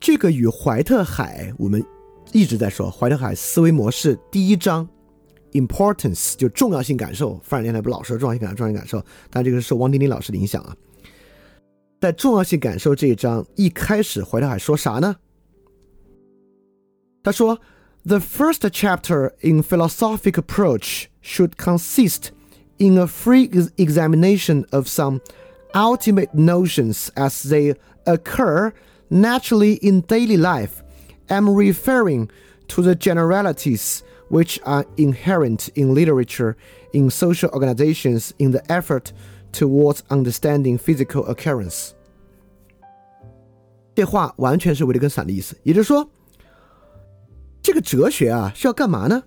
[0.00, 1.80] 这个与怀特海我们。
[2.31, 4.87] 一直在说怀特海思维模式第一章，
[5.51, 7.39] importance 就重要性感受。
[7.43, 10.75] 范尔电台不老说重要性感受，重要性感受，但这个是受汪丁丁老师的影响啊。
[12.01, 15.15] 在重要性感受这一章一开始，怀特海说啥呢？
[17.23, 17.59] 他说：“
[18.05, 22.31] The first chapter in philosophic approach should consist
[22.77, 25.21] in a free examination of some
[25.73, 28.73] ultimate notions as they occur
[29.09, 30.83] naturally in daily life.
[31.27, 32.29] I'm referring
[32.69, 36.55] to the generalities which are inherent in literature,
[36.91, 39.11] in social organizations, in the effort
[39.51, 41.91] towards understanding physical occurrence。
[43.95, 46.09] 这话完全是维特根斯坦的意思，也就是说，
[47.61, 49.23] 这个哲学啊是要干嘛呢？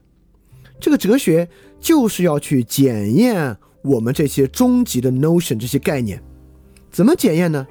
[0.80, 1.48] 这个哲学
[1.80, 6.20] 就是要去检验我们这些终极的 notion 这些概念，
[6.90, 7.66] 怎么检验呢？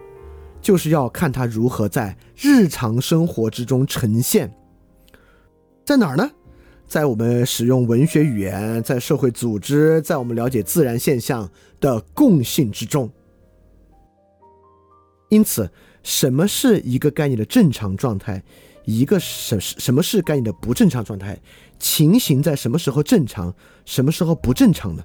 [0.60, 4.52] 就是要看它如何在日常生活之中呈现，
[5.84, 6.30] 在哪儿呢？
[6.86, 13.08] 在我们使用文学语言，在社会组织，在我们了解自然现象的共性之中。
[15.28, 15.70] 因此，
[16.02, 18.42] 什么是一个概念的正常状态？
[18.84, 21.38] 一个什什么是概念的不正常状态？
[21.78, 23.54] 情形在什么时候正常？
[23.84, 25.04] 什么时候不正常呢？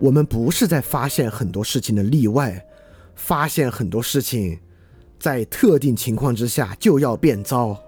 [0.00, 2.64] 我们不是在发现很多事情的例外，
[3.14, 4.58] 发现很多事情
[5.18, 7.78] 在特定情况之下就要变糟。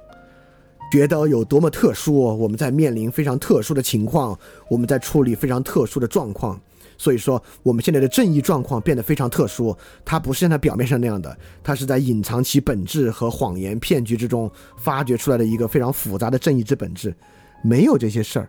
[0.92, 6.60] 觉得有多么特殊，我们在面临非常特殊的情况，我们在处理非常特殊的状况，
[6.98, 17.16] 所以说我们现在的正义状况变得非常特殊，它不是像它表面上那样的，它是在隐藏其本质和谎言骗局之中发掘出来的一个非常复杂的正义之本质，
[17.64, 18.48] 没有这些事儿，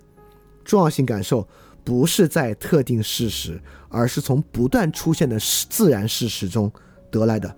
[0.66, 1.48] 重要性感受
[1.84, 5.38] 不是在特定事实，而是从不断出现的
[5.70, 6.72] 自然事实中
[7.12, 7.56] 得来的，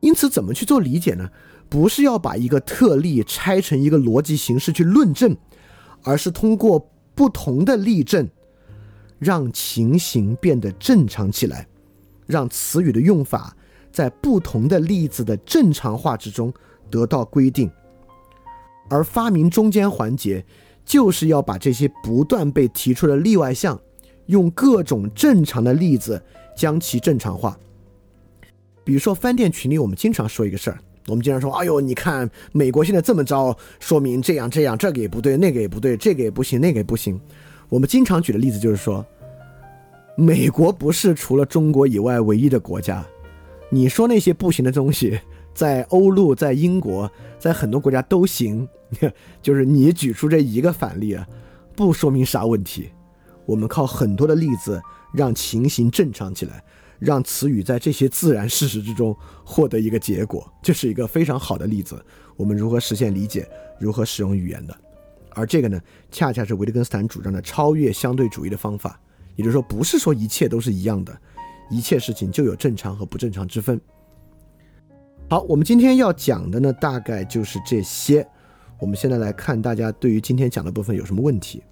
[0.00, 1.30] 因此怎么去做理解呢？
[1.68, 5.34] 不是要把一个特例拆成一个逻辑形式去论证，
[6.02, 8.28] 而是通过不同的例证，
[9.18, 11.66] 让情形变得正常起来，
[12.26, 13.56] 让词语的用法
[13.90, 16.52] 在不同的例子的正常化之中
[16.90, 17.70] 得到规定。
[18.90, 20.44] 而发明中间环节，
[20.84, 23.80] 就是要把这些不断被提出的例外项，
[24.26, 26.22] 用各种正常的例子
[26.56, 27.58] 将其正常化。
[28.84, 30.78] 比如说饭店群里，我们经常说一个事儿。
[31.08, 37.20] 我们经常说：“哎呦，你看美国现在这么着，说明这样这样，这个也不对，那个也不对，这个也不行，那个也不行。”
[37.68, 39.04] 我们经常举的例子就是说，
[40.16, 43.04] 美国不是除了中国以外唯一的国家。
[43.68, 45.18] 你说那些不行的东西，
[45.54, 48.68] 在欧陆、在英国、在很多国家都行。
[49.40, 51.26] 就是你举出这一个反例啊，
[51.74, 52.90] 不说明啥问题。
[53.46, 54.80] 我们靠很多的例子
[55.12, 56.62] 让情形正常起来。
[56.98, 62.00] 让词语在这些自然事实之中获得一个结果，这是一个非常好的例子。
[62.36, 63.44] 我们如何实现理解，
[63.80, 64.76] 如何使用语言的？
[65.30, 65.80] 而这个呢，
[66.12, 69.00] 恰恰是维特根斯坦主张的超越相对主义的方法。
[69.34, 71.12] 也就是说，不是说一切都是一样的，
[71.70, 73.80] 一切事情就有正常和不正常之分。
[75.32, 78.28] 好，我们今天要讲的呢，大概就是这些。
[78.78, 81.62] 我们现在来看大家对于今天讲的部分有什么问题。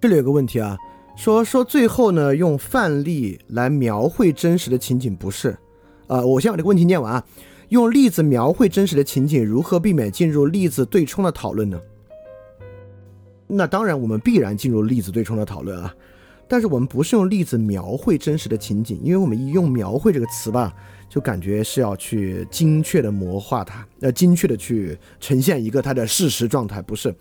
[0.00, 0.78] 这里有个问题啊，
[1.14, 5.54] 说说最后呢，用范例来描绘真实的情景不是？
[6.06, 7.26] 呃，我先把这个问题念完啊。
[7.68, 11.78] 用例子描绘真实的情景，如何避免进入例子对冲的讨论呢？
[13.46, 15.94] 那当然，我们必然进入例子对冲的讨论啊。
[16.48, 20.72] 但是我们不是用例子描绘真实的情景，因为我们一用“描绘”这个词吧，
[21.08, 27.14] 就感觉是要去精确的模化它，呃，精确的去呈现一个它的事实状态，不是。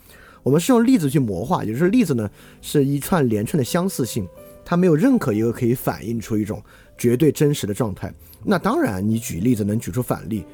[0.44, 2.30] 我们是用例子去模化，也就是例子呢
[2.62, 4.28] 是一串连串的相似性，
[4.64, 6.62] 它没有任何一个可以反映出一种
[6.96, 8.14] 绝对真实的状态。
[8.44, 10.46] 那当然，你举例子能举出反例，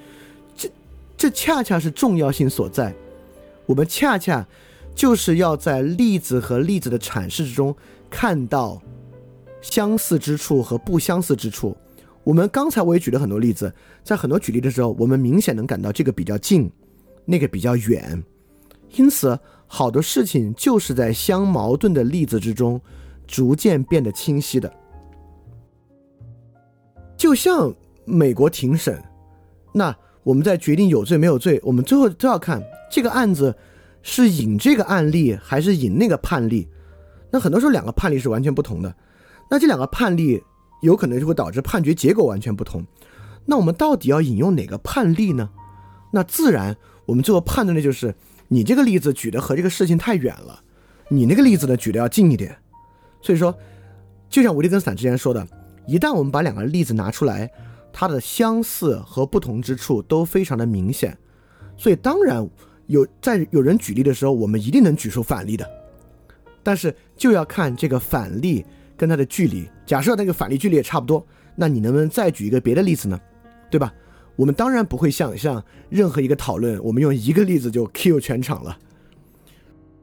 [0.56, 0.70] 这
[1.18, 2.96] 这恰恰是重要性所在。
[3.66, 4.48] 我们恰恰
[4.96, 7.76] 就是要在例子和例子的阐释之中
[8.12, 8.80] 看到
[9.62, 11.76] 相似之处和不相似之处。
[12.24, 16.72] 我们刚才我也举了很多例子，在很多举例的时候，我们明显能感到这个比较近，
[17.26, 18.24] 那个比较远，
[18.92, 19.40] 因此。
[19.74, 22.82] 好的事情就是在相矛盾的例子之中，
[23.26, 24.70] 逐渐变得清晰的。
[27.16, 29.02] 就像美国庭审，
[29.72, 33.56] 那我们在决定有罪没有罪，我们最后都要看这个案子
[34.02, 36.68] 是引这个案例还是引那个判例。
[37.32, 38.94] 那很多时候两个判例是完全不同的，
[39.50, 40.44] 那这两个判例
[40.82, 42.86] 有可能就会导致判决结果完全不同。
[43.46, 45.50] 那我们到底要引用哪个判例呢？
[46.12, 46.76] 那自然
[47.06, 48.14] 我们最后判断的就是。
[48.54, 50.62] 你这个例子举的和这个事情太远了，
[51.08, 52.54] 你那个例子呢举的要近一点，
[53.22, 53.58] 所以说，
[54.30, 55.48] 就像维利根斯坦之前说的，
[55.88, 57.50] 一旦我们把两个例子拿出来，
[57.94, 61.18] 它的相似和不同之处都非常的明显，
[61.78, 62.46] 所以当然
[62.88, 65.66] 有在有人举例的时候，我们一定能举出反例的，
[66.62, 68.66] 但是就要看这个反例
[68.98, 69.70] 跟它的距离。
[69.86, 71.24] 假设那个反例距离也差不多，
[71.56, 73.22] 那你能不能再举一个别的例子呢？
[73.70, 73.94] 对吧？
[74.36, 78.76] 我们当然不会想象任何一个讨论，我们用一个例子就 kill 全场了。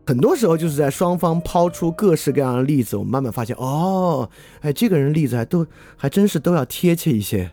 [0.07, 5.67] 很多时候就是在双方抛出各式各样的例子，我们慢慢发现，哦，哎，这个人例子还都
[5.97, 7.51] 还真是都要贴切一些。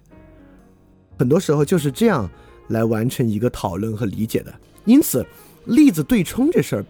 [1.18, 2.30] 很多时候就是这样
[2.68, 4.54] 来完成一个讨论和理解的。
[4.86, 5.26] 因此，
[5.66, 6.86] 例子对冲这事儿，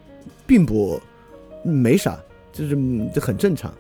[0.46, 1.00] 并不
[1.64, 2.20] 没啥，
[2.56, 2.76] 就是
[3.14, 3.72] 这很正常。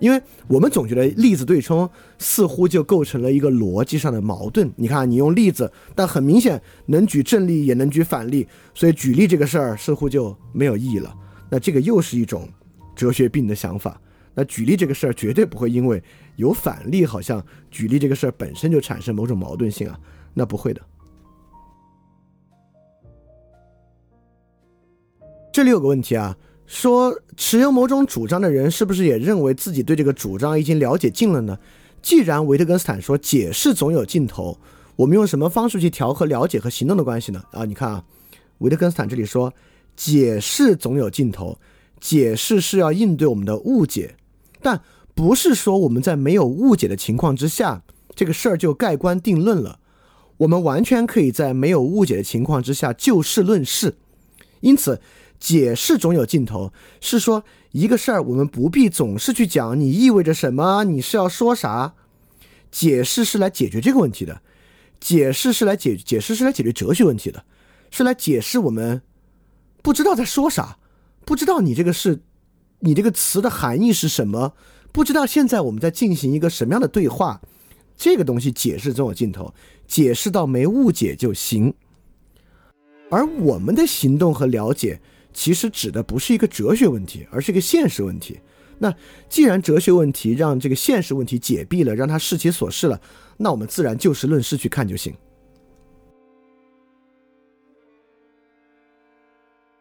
[0.00, 1.88] 因为我们总觉得例子对冲
[2.18, 4.70] 似乎就构成了一个逻辑上的矛盾。
[4.76, 11.12] 你看，你用例子，但很明显能举正例也能举反例，所以举例这个事儿似乎就没有意义了。
[11.50, 12.48] 那这个又是一种
[12.94, 14.00] 哲学病的想法。
[14.34, 16.00] 那举例这个事儿绝对不会因为
[16.36, 19.98] 有反例，好像举例这个事儿本身就产生某种矛盾性啊，
[20.32, 20.80] 那不会的。
[25.52, 26.36] 这里有个问题啊。
[26.68, 31.58] 说持有某种主张的人是不是也认为自己对这个主张已经了解尽了呢？
[32.02, 34.58] 既然维特根斯坦说解释总有尽头，
[34.94, 37.42] 我们用什么方式去调和了解和行动的关系呢？
[37.52, 38.04] 啊，你看啊，
[38.58, 39.50] 维特根斯坦这里说
[39.96, 41.58] 解释总有尽头，
[42.00, 44.16] 解释是要应对我们的误解，
[44.60, 44.82] 但
[45.14, 47.82] 不是说我们在没有误解的情况之下，
[48.14, 49.80] 这个事儿就盖棺定论了。
[50.36, 53.96] 我们完全可以在没有误解的情况之下就事论事，
[54.60, 55.00] 因此。
[55.38, 61.94] 解释总有尽头，是说一个事儿，我们不必总是去讲你意味着什么，你是要说啥？
[62.70, 64.42] 解释是来解决这个问题的，
[65.00, 67.44] 解释是来解解释是来解决哲学问题的，
[67.90, 69.00] 是来解释我们
[69.80, 70.76] 不知道在说啥，
[71.24, 72.20] 不知道你这个是，
[72.80, 74.54] 你这个词的含义是什么，
[74.92, 77.40] 不知道现在我们在进行一个什么样的对话，
[77.96, 79.54] 这个东西解释总有尽头，
[79.86, 81.72] 解释到没误解就行，
[83.08, 85.00] 而我们的行动和了解。
[85.38, 88.40] 其实指的不是一个哲学问题，而是一个现实问题。
[88.76, 88.92] 那
[89.28, 93.00] 既然哲学问题让这个现实问题解闭了，让他视其所视了，
[93.36, 95.14] 那我们自然就事论事去看就行。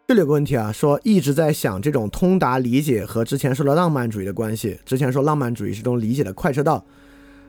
[0.07, 4.79] 这里有个问题啊，说一直在想这种通达理解和之前说的浪漫主义的关系。
[4.85, 6.85] 之前说浪漫主义是种理解的快车道，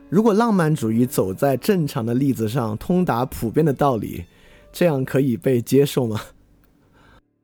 [0.09, 4.25] 如果浪漫主义走在正常的例子上，通达普遍的道理，
[4.71, 6.19] 这样可以被接受吗？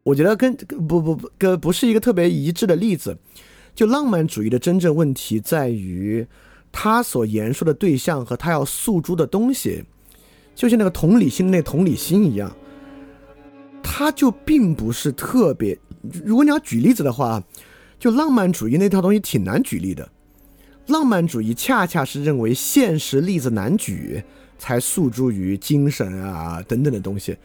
[0.05, 3.17] 我觉得跟不不不跟不是一个特别一致的例子。
[3.73, 6.25] 就浪漫主义的真正问题在于，
[6.71, 9.83] 他所言说的对象和他要诉诸的东西，
[10.53, 12.55] 就像那个同理心那同理心一样，
[13.81, 15.77] 他就并不是特别。
[16.23, 17.43] 如果你要举例子的话，
[17.97, 20.07] 就浪漫主义那套东西挺难举例的。
[20.87, 24.23] 浪漫主义恰恰是认为现实例子难举，
[24.57, 27.35] 才诉诸于精神啊等等的东西。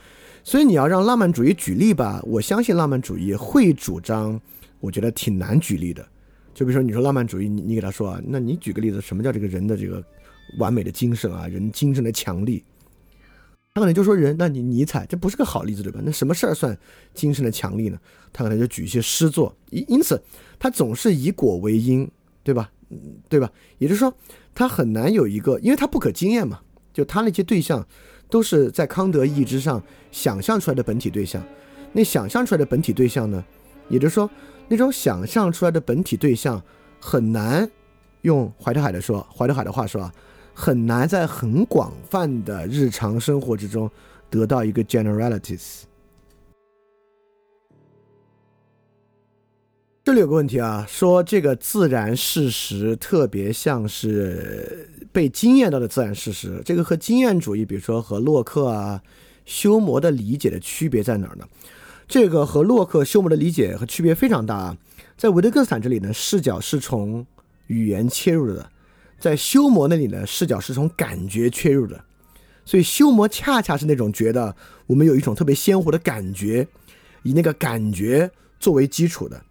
[0.43, 4.41] 所以你要让浪漫主义举例吧，我相信浪漫主义会主张，
[4.80, 6.07] 我觉得挺难举例的。
[6.55, 10.03] 就比如说你说浪漫主义，你你给他说啊，那你举个例子，什么叫这个人的这个
[10.59, 12.64] 完美的精神啊，人精神的强力？
[13.72, 16.01] 他可能就说人，那你尼采这不是个好例子对吧？
[16.03, 16.76] 那什么事儿算
[17.14, 17.99] 精神的强力呢？
[18.32, 20.20] 他可能就举一些诗作，因因此
[20.59, 22.11] 他总是以果为因，
[22.43, 22.70] 对吧？
[23.28, 23.51] 对吧？
[23.78, 24.12] 也就是说
[24.55, 26.61] 他很难有一个，因为他不可经验嘛，
[26.93, 27.86] 就他那些对象。
[28.31, 31.43] 都是在康德意义之上想象出来的本体对象，
[31.93, 33.45] 那想象出来的本体对象呢？
[33.89, 34.31] 也就是说，
[34.68, 36.62] 那种想象出来的本体对象
[37.01, 37.68] 很难
[38.22, 40.14] 用怀特海的说，怀特海的话说啊，
[40.55, 43.91] 很难在很广泛的日常生活之中
[44.31, 45.83] 得到一个 generalities。
[50.05, 59.03] 这里有个问题啊，说这个自然事实特别像是被经验到的自然事实，这个和经验主义，比如说和洛克啊、
[59.45, 61.45] 休谟的理解的区别在哪儿呢？
[62.07, 64.77] 这个和洛克、休谟的理解和区别非常大啊。
[65.17, 67.27] 在维特根斯坦这里呢，视角是从
[67.67, 68.65] 语言切入的；
[69.19, 72.05] 在休谟那里呢，视角是从感觉切入的。
[72.65, 74.55] 所以休谟恰恰是那种觉得
[74.87, 76.67] 我们有一种特别鲜活的感觉，
[77.23, 79.43] 以那个感觉作为基础的。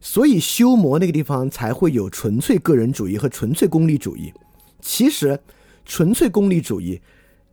[0.00, 4.32] 所以修魔那个地方才会有纯粹个人主义和纯粹功利主义。
[4.80, 5.40] 其实，
[5.84, 7.00] 纯粹功利主义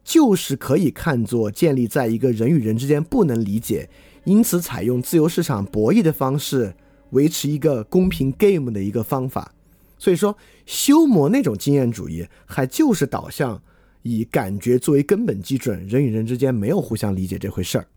[0.04, 3.90] 就是可以看作建立在一个人与人之间不能理解，
[4.24, 6.74] 因此采用自由市场博弈的方式
[7.12, 9.54] 维持一个公平 game 的一个方法。
[9.98, 13.62] 所以说，修魔那种经验主义还就是导向
[14.04, 17.88] 以感觉作为根本基准，人与人之间没有互相理解这回事儿。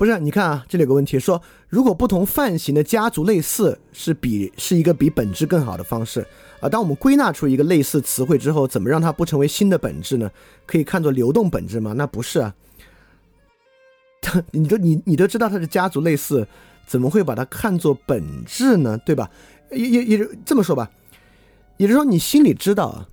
[0.00, 6.26] 不是，你看啊，这里有个问题，说如果不同范型的家族类似，是比是一个比本质更好的方式
[6.58, 6.70] 啊。
[6.70, 10.30] 当我们归纳出一个类似词汇之后，怎么让它不成为新的本质呢？
[10.64, 11.92] 可以看作流动本质吗？
[11.92, 12.54] 那不是啊。
[14.52, 16.48] 你都你你都知道它是家族类似，
[16.86, 18.96] 怎么会把它看作本质呢？
[19.04, 19.30] 对吧？
[19.70, 20.90] 也也也这么说吧，
[21.76, 23.06] 也就是说你心里知道啊，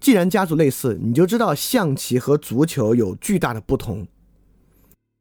[0.00, 4.08] 既然家族类似，你就知道象棋和足球有巨大的不同。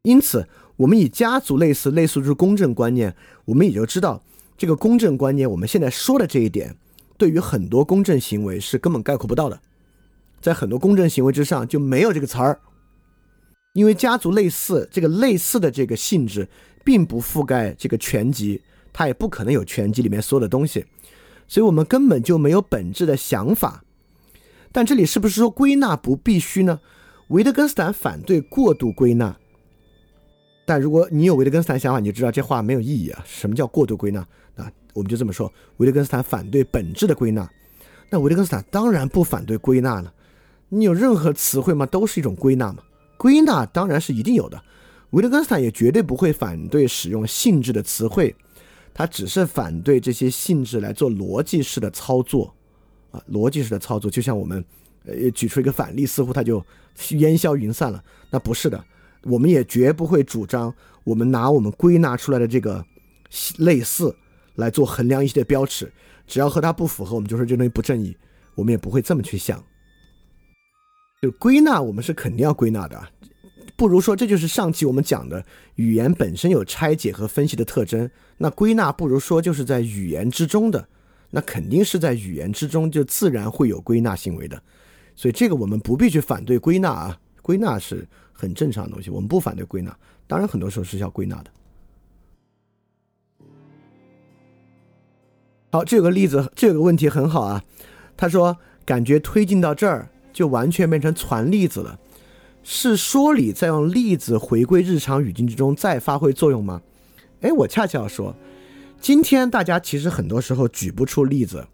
[0.03, 0.47] 因此，
[0.79, 3.13] 我们以家族类似类似是公正观念，
[3.43, 4.23] 我们也就知道
[4.57, 6.73] 这个公正观念，我们现在说的这一点，
[7.17, 9.59] 对于很多公正行为是根本概括不到的，
[10.39, 12.61] 在很多公正行为之上就没有这个词儿。
[13.73, 16.47] 因为家族类似这个类似的这个性质，
[16.85, 18.61] 并不覆盖这个全集，
[18.93, 20.85] 它也不可能有全集里面所有的东西，
[21.47, 23.83] 所以我们根本就没有本质的想法。
[24.71, 26.79] 但这里是不是说归纳不必须呢？
[27.27, 29.37] 维特根斯坦反对过度归纳，
[30.69, 33.25] 但如果你有维特根斯坦想法，你就知道这话没有意义啊。
[33.25, 34.19] 什么叫过度归纳？
[34.55, 37.49] 啊，我们就这么说，维特根斯坦反对本质的归纳。
[38.11, 40.13] 那维特根斯坦当然不反对归纳了。
[40.67, 41.87] 你有任何词汇吗？
[41.87, 42.83] 都是一种归纳嘛。
[43.17, 44.61] 归纳当然是一定有的，
[45.09, 48.35] 维特根斯坦也绝对不会反对使用性质的词汇，
[48.93, 52.53] 他只是反对这些性质来做逻辑式的操作，
[53.09, 54.63] 啊，逻辑式的操作，就像我们，
[55.07, 56.63] 呃，举出一个反例，似乎他就
[57.17, 58.03] 烟消云散了。
[58.29, 58.85] 那不是的，
[59.23, 62.85] 我们也绝不会主张我们拿我们归纳出来的这个
[63.57, 64.15] 类似
[64.55, 65.91] 来做衡量一些的标尺，
[66.27, 68.15] 只要和它不符合，我们就说这东西不正义，
[68.55, 69.63] 我们也不会这么去想。
[71.21, 73.01] 就归纳，我们是肯定要归纳的，
[73.75, 75.45] 不如说这就是上期我们讲的
[75.75, 78.09] 语言本身有拆解和分析的特征。
[78.37, 80.87] 那归纳不如说就是在语言之中的，
[81.29, 84.61] 那肯定是在语言之中就自然会有归纳行为的。
[85.13, 88.07] 所以这个我们不必去反对归纳啊，归纳是
[88.39, 89.93] 很正常的东西，我们不反对归纳。
[90.27, 91.51] 当然很多时候是要归纳的。
[95.71, 97.63] 好，这有个例子，这有个问题很好啊。
[98.15, 100.07] 他说感觉推进到这儿。
[100.31, 101.99] 就完全变成传例子了，
[102.63, 106.81] 是说理在用例子回归日常语境之中再发挥作用吗？
[107.41, 108.33] 哎，我恰恰要说，
[109.01, 111.67] 今天大家其实很多时候举不出例子，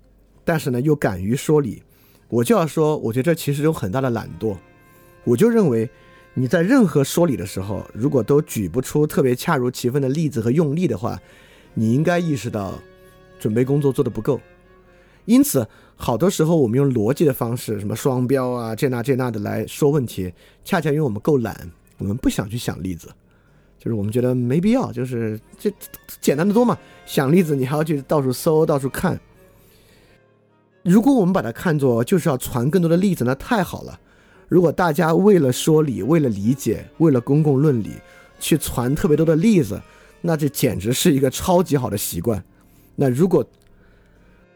[0.45, 1.83] 但是呢又敢于说理，
[2.29, 4.57] 我就要说，我觉得这其实有很大的懒惰。
[5.25, 5.87] 我就认为
[6.37, 11.17] 你在任何说理的时候，如果都举不出特别恰如其分的例子和用例的话，
[11.73, 12.73] 你应该意识到
[13.39, 14.39] 准备工作做得不够。
[15.23, 15.65] 因此，
[15.95, 20.31] 好多时候我们用逻辑的方式，什么双标啊、这那这那的来说问题，
[20.65, 23.07] 恰恰因为我们够懒，我们不想去想例子，
[23.79, 25.71] 就是我们觉得没必要，就是这
[26.19, 26.77] 简单的多嘛。
[27.05, 29.17] 想例子，你还要去到处搜、到处看。
[30.83, 33.97] 如果我们把它看作就是要传更多的例子，那太好了。
[34.47, 37.91] 如果大家为了说理、为了理解、为了公共论理
[38.39, 39.81] 去传特别多的例子，
[40.21, 42.43] 那这简直是一个超级好的习惯。
[42.95, 43.45] 那如果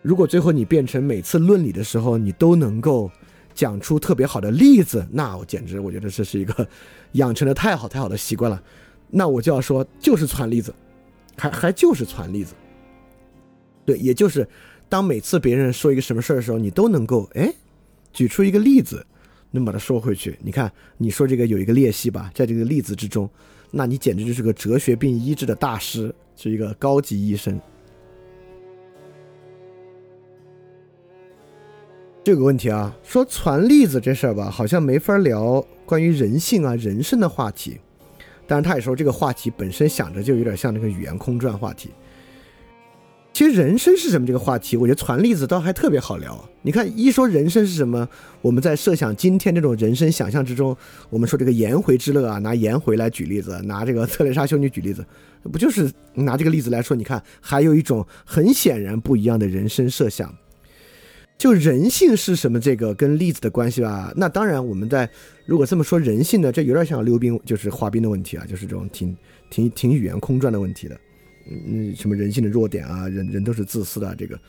[0.01, 3.11] 如果最后你变成每次论理的时候，你都能够
[3.53, 6.67] 讲出特别好的例子，那我简直我觉得这是一个
[7.13, 8.61] 养成的太好太好的习惯了。
[9.09, 10.73] 那我就要说，就是传例子，
[11.35, 12.53] 还还就是传例子。
[13.83, 14.47] 对，也就是
[14.87, 17.51] 当每次别人说一个什么事儿的时候，你都能够哎
[18.13, 19.05] 举出一个例子，
[19.51, 20.37] 能把它说回去。
[20.41, 23.29] 你看，你说这个有一个裂隙吧，在这个例子之中，
[23.71, 27.59] 那你简直就是个哲学病医治的大师，是一个高级医生。
[32.23, 37.79] 这个问题啊，说传例子这事儿吧，好像没法聊关于人性啊、人生的话题。
[38.45, 41.89] 当然，他也说这个话题本身想着就有点像那个语言空转话题。
[43.39, 46.37] 其实人生是什么这个话题，我觉得传例子倒还特别好聊。
[46.61, 48.05] 你看，一说人生是什么，
[48.41, 50.75] 我们在设想今天这种人生想象之中，
[51.09, 55.05] 我们说这个颜回之乐啊，拿颜回来举例子，拿这个特蕾莎修女举例子，
[55.43, 56.97] 不就是拿这个例子来说？
[56.97, 60.35] 你看，还有一种很显然不一样的人生设想。
[61.37, 62.59] 就人性是什么？
[62.59, 64.11] 这个跟例子的关系吧？
[64.17, 65.09] 那当然，我们在
[65.45, 69.15] 如果这么说人性呢，这有点像溜冰，就是滑冰的问题啊，就是这种挺
[69.49, 70.99] 挺挺语言空转的问题的。
[71.49, 73.07] 嗯，什么人性的弱点啊？
[73.07, 74.39] 人人都是自私的，这个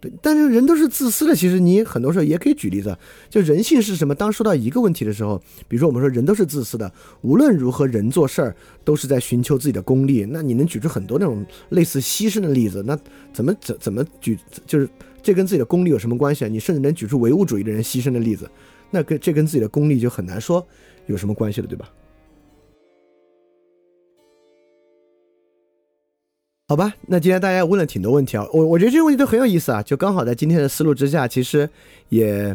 [0.00, 0.12] 对。
[0.20, 2.96] 但是人都是自私的，其实你很多时候也可以举例子。
[3.30, 4.14] 就人性是什么？
[4.14, 5.38] 当说到一个问题的时候，
[5.68, 6.92] 比如说我们说人都是自私的，
[7.22, 10.24] 无论如何人做事儿都是在寻求自己的功利。
[10.28, 12.82] 那你能举出很多那种类似牺牲的例子？
[12.86, 12.98] 那
[13.32, 14.38] 怎么怎怎么举？
[14.66, 14.88] 就是。
[15.20, 16.48] 这跟自己的功利有什么关系啊？
[16.48, 18.48] 你甚至能举出唯物主义的人牺牲的例子，
[18.92, 20.64] 那跟这跟自己的功利就很难说
[21.06, 21.90] 有什么关系了，对吧？
[26.70, 31.68] 好吧，那今天大家问了挺多问题啊，我我觉得这些问题都很有意思啊，就刚好在今天的思路之下，其实
[32.10, 32.54] 也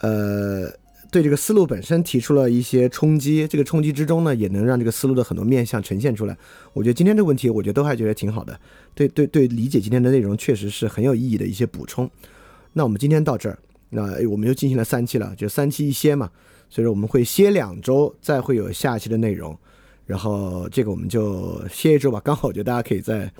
[0.00, 0.72] 呃。
[1.12, 6.38] 对这个思路本身提出了一些冲击，这个冲击之中呢，也能让这个思路的很多面向呈现出来。
[6.72, 8.56] 我觉得今天这个问题，我觉得都还觉得挺好的。
[8.94, 12.08] 对对对，理解今天的内容确实是很有意义的一些补充。
[12.74, 13.58] 那我们今天到这儿，
[13.88, 16.30] 那我们又进行了三期了，就三期一歇嘛。
[16.68, 19.58] 所以说我们会歇两周，再会有下期的内容。
[20.10, 23.30] 然后这个我们就歇一周吧，刚好我觉得大家可以再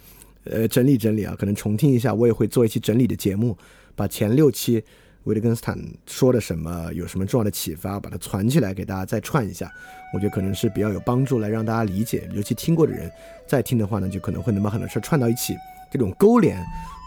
[0.45, 3.59] 呃整理整理啊，可能重听一下，我也会做一期整理的节目，
[3.97, 4.81] 把前六期
[5.25, 9.69] 维特根斯坦说的什么有什么重要的启发，把它攒起来给大家再串一下，
[10.15, 13.11] 我觉得可能是比较有帮助，来让大家理解，尤其听过的人
[13.49, 15.57] 再听的话呢，就可能会能把很多事串到一起，
[15.91, 16.57] 这种勾连，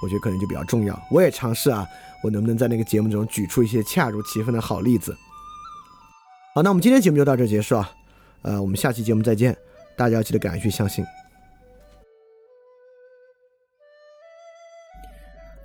[0.03, 1.01] 我觉得可能就比较重要。
[1.09, 1.87] 我也尝试啊，
[2.21, 5.15] 我能不能在那个节目中举出一些恰如其分的好例子？
[6.53, 7.89] 好，那我们今天节目就到这结束啊，
[8.43, 9.57] 呃，我们下期节目再见，
[9.97, 11.03] 大家要记得敢于去相信。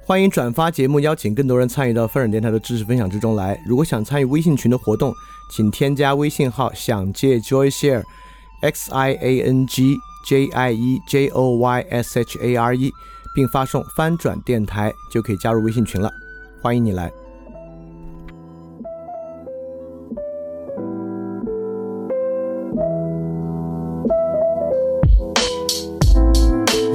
[0.01, 3.61] 欢迎转发节目，邀请更多人参与到风人电台的知识分享之中来。
[3.67, 5.13] 如果想参与微信群的活动，
[5.51, 12.57] 请添加微信号“想借 Joy Share”，X I A N G J I E J O Y S H A
[12.57, 12.91] R E，
[13.35, 16.11] 并发送“翻转电台”就可以加入微信群了。
[16.63, 17.13] 欢迎你来。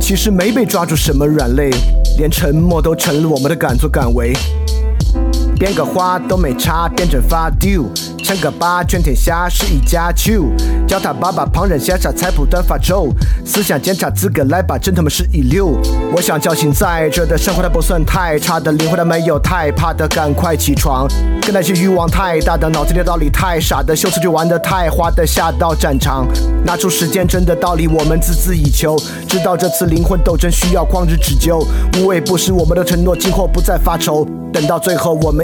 [0.00, 1.70] 其实没被抓住什么软肋，
[2.18, 4.32] 连沉默都成了我们的敢作敢为。
[5.58, 7.84] 编个花都没差，变成发丢。
[8.22, 10.44] 称个八，全天下是一家球。
[10.88, 13.08] 叫他爸爸，旁人羡煞，菜谱短发愁。
[13.44, 15.78] 思想检查资格来吧，真他妈是一流。
[16.14, 21.06] 我想叫醒在这的生活，它不算太差的灵魂，它没有太怕的，赶快起床。
[21.42, 26.26] 跟那些欲望太大的，脑子里的道理太傻的，秀词就玩的太花的，下到战场，
[26.64, 28.96] 拿出时间真的道理，我们孜孜以求。
[29.28, 31.62] 知道这次灵魂斗争需要旷日持久，
[31.98, 34.26] 无畏不食我们的承诺，今后不再发愁。
[34.52, 35.43] 等到最后，我们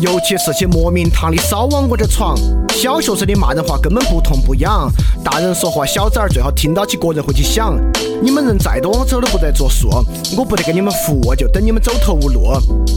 [0.00, 2.36] 尤其是些莫名堂的少往我这闯。
[2.68, 4.88] 小学生的骂人话根本不痛不痒，
[5.24, 7.76] 大人说话小崽儿最好听到起个人会去想。
[8.22, 9.88] 你们人再多，我走都不得作数，
[10.36, 12.52] 我不得给你们服，务就等你们走投无路。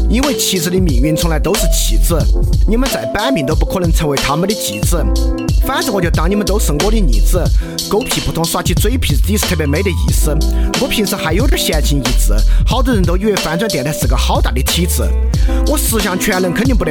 [0.08, 2.16] 因为妻子的命运从来都是弃子，
[2.68, 5.04] 你们再板命都不可能成为他们的继子。
[5.66, 7.43] 反正我就当你们都是我的逆子，
[7.89, 10.36] 狗屁不通耍起嘴皮子，也是特别没得意思。
[10.80, 12.34] 我平时还有点闲情逸致，
[12.68, 15.04] 好多人都以为翻转电台是个好大的体制。
[15.68, 16.91] 我十项全能肯定不得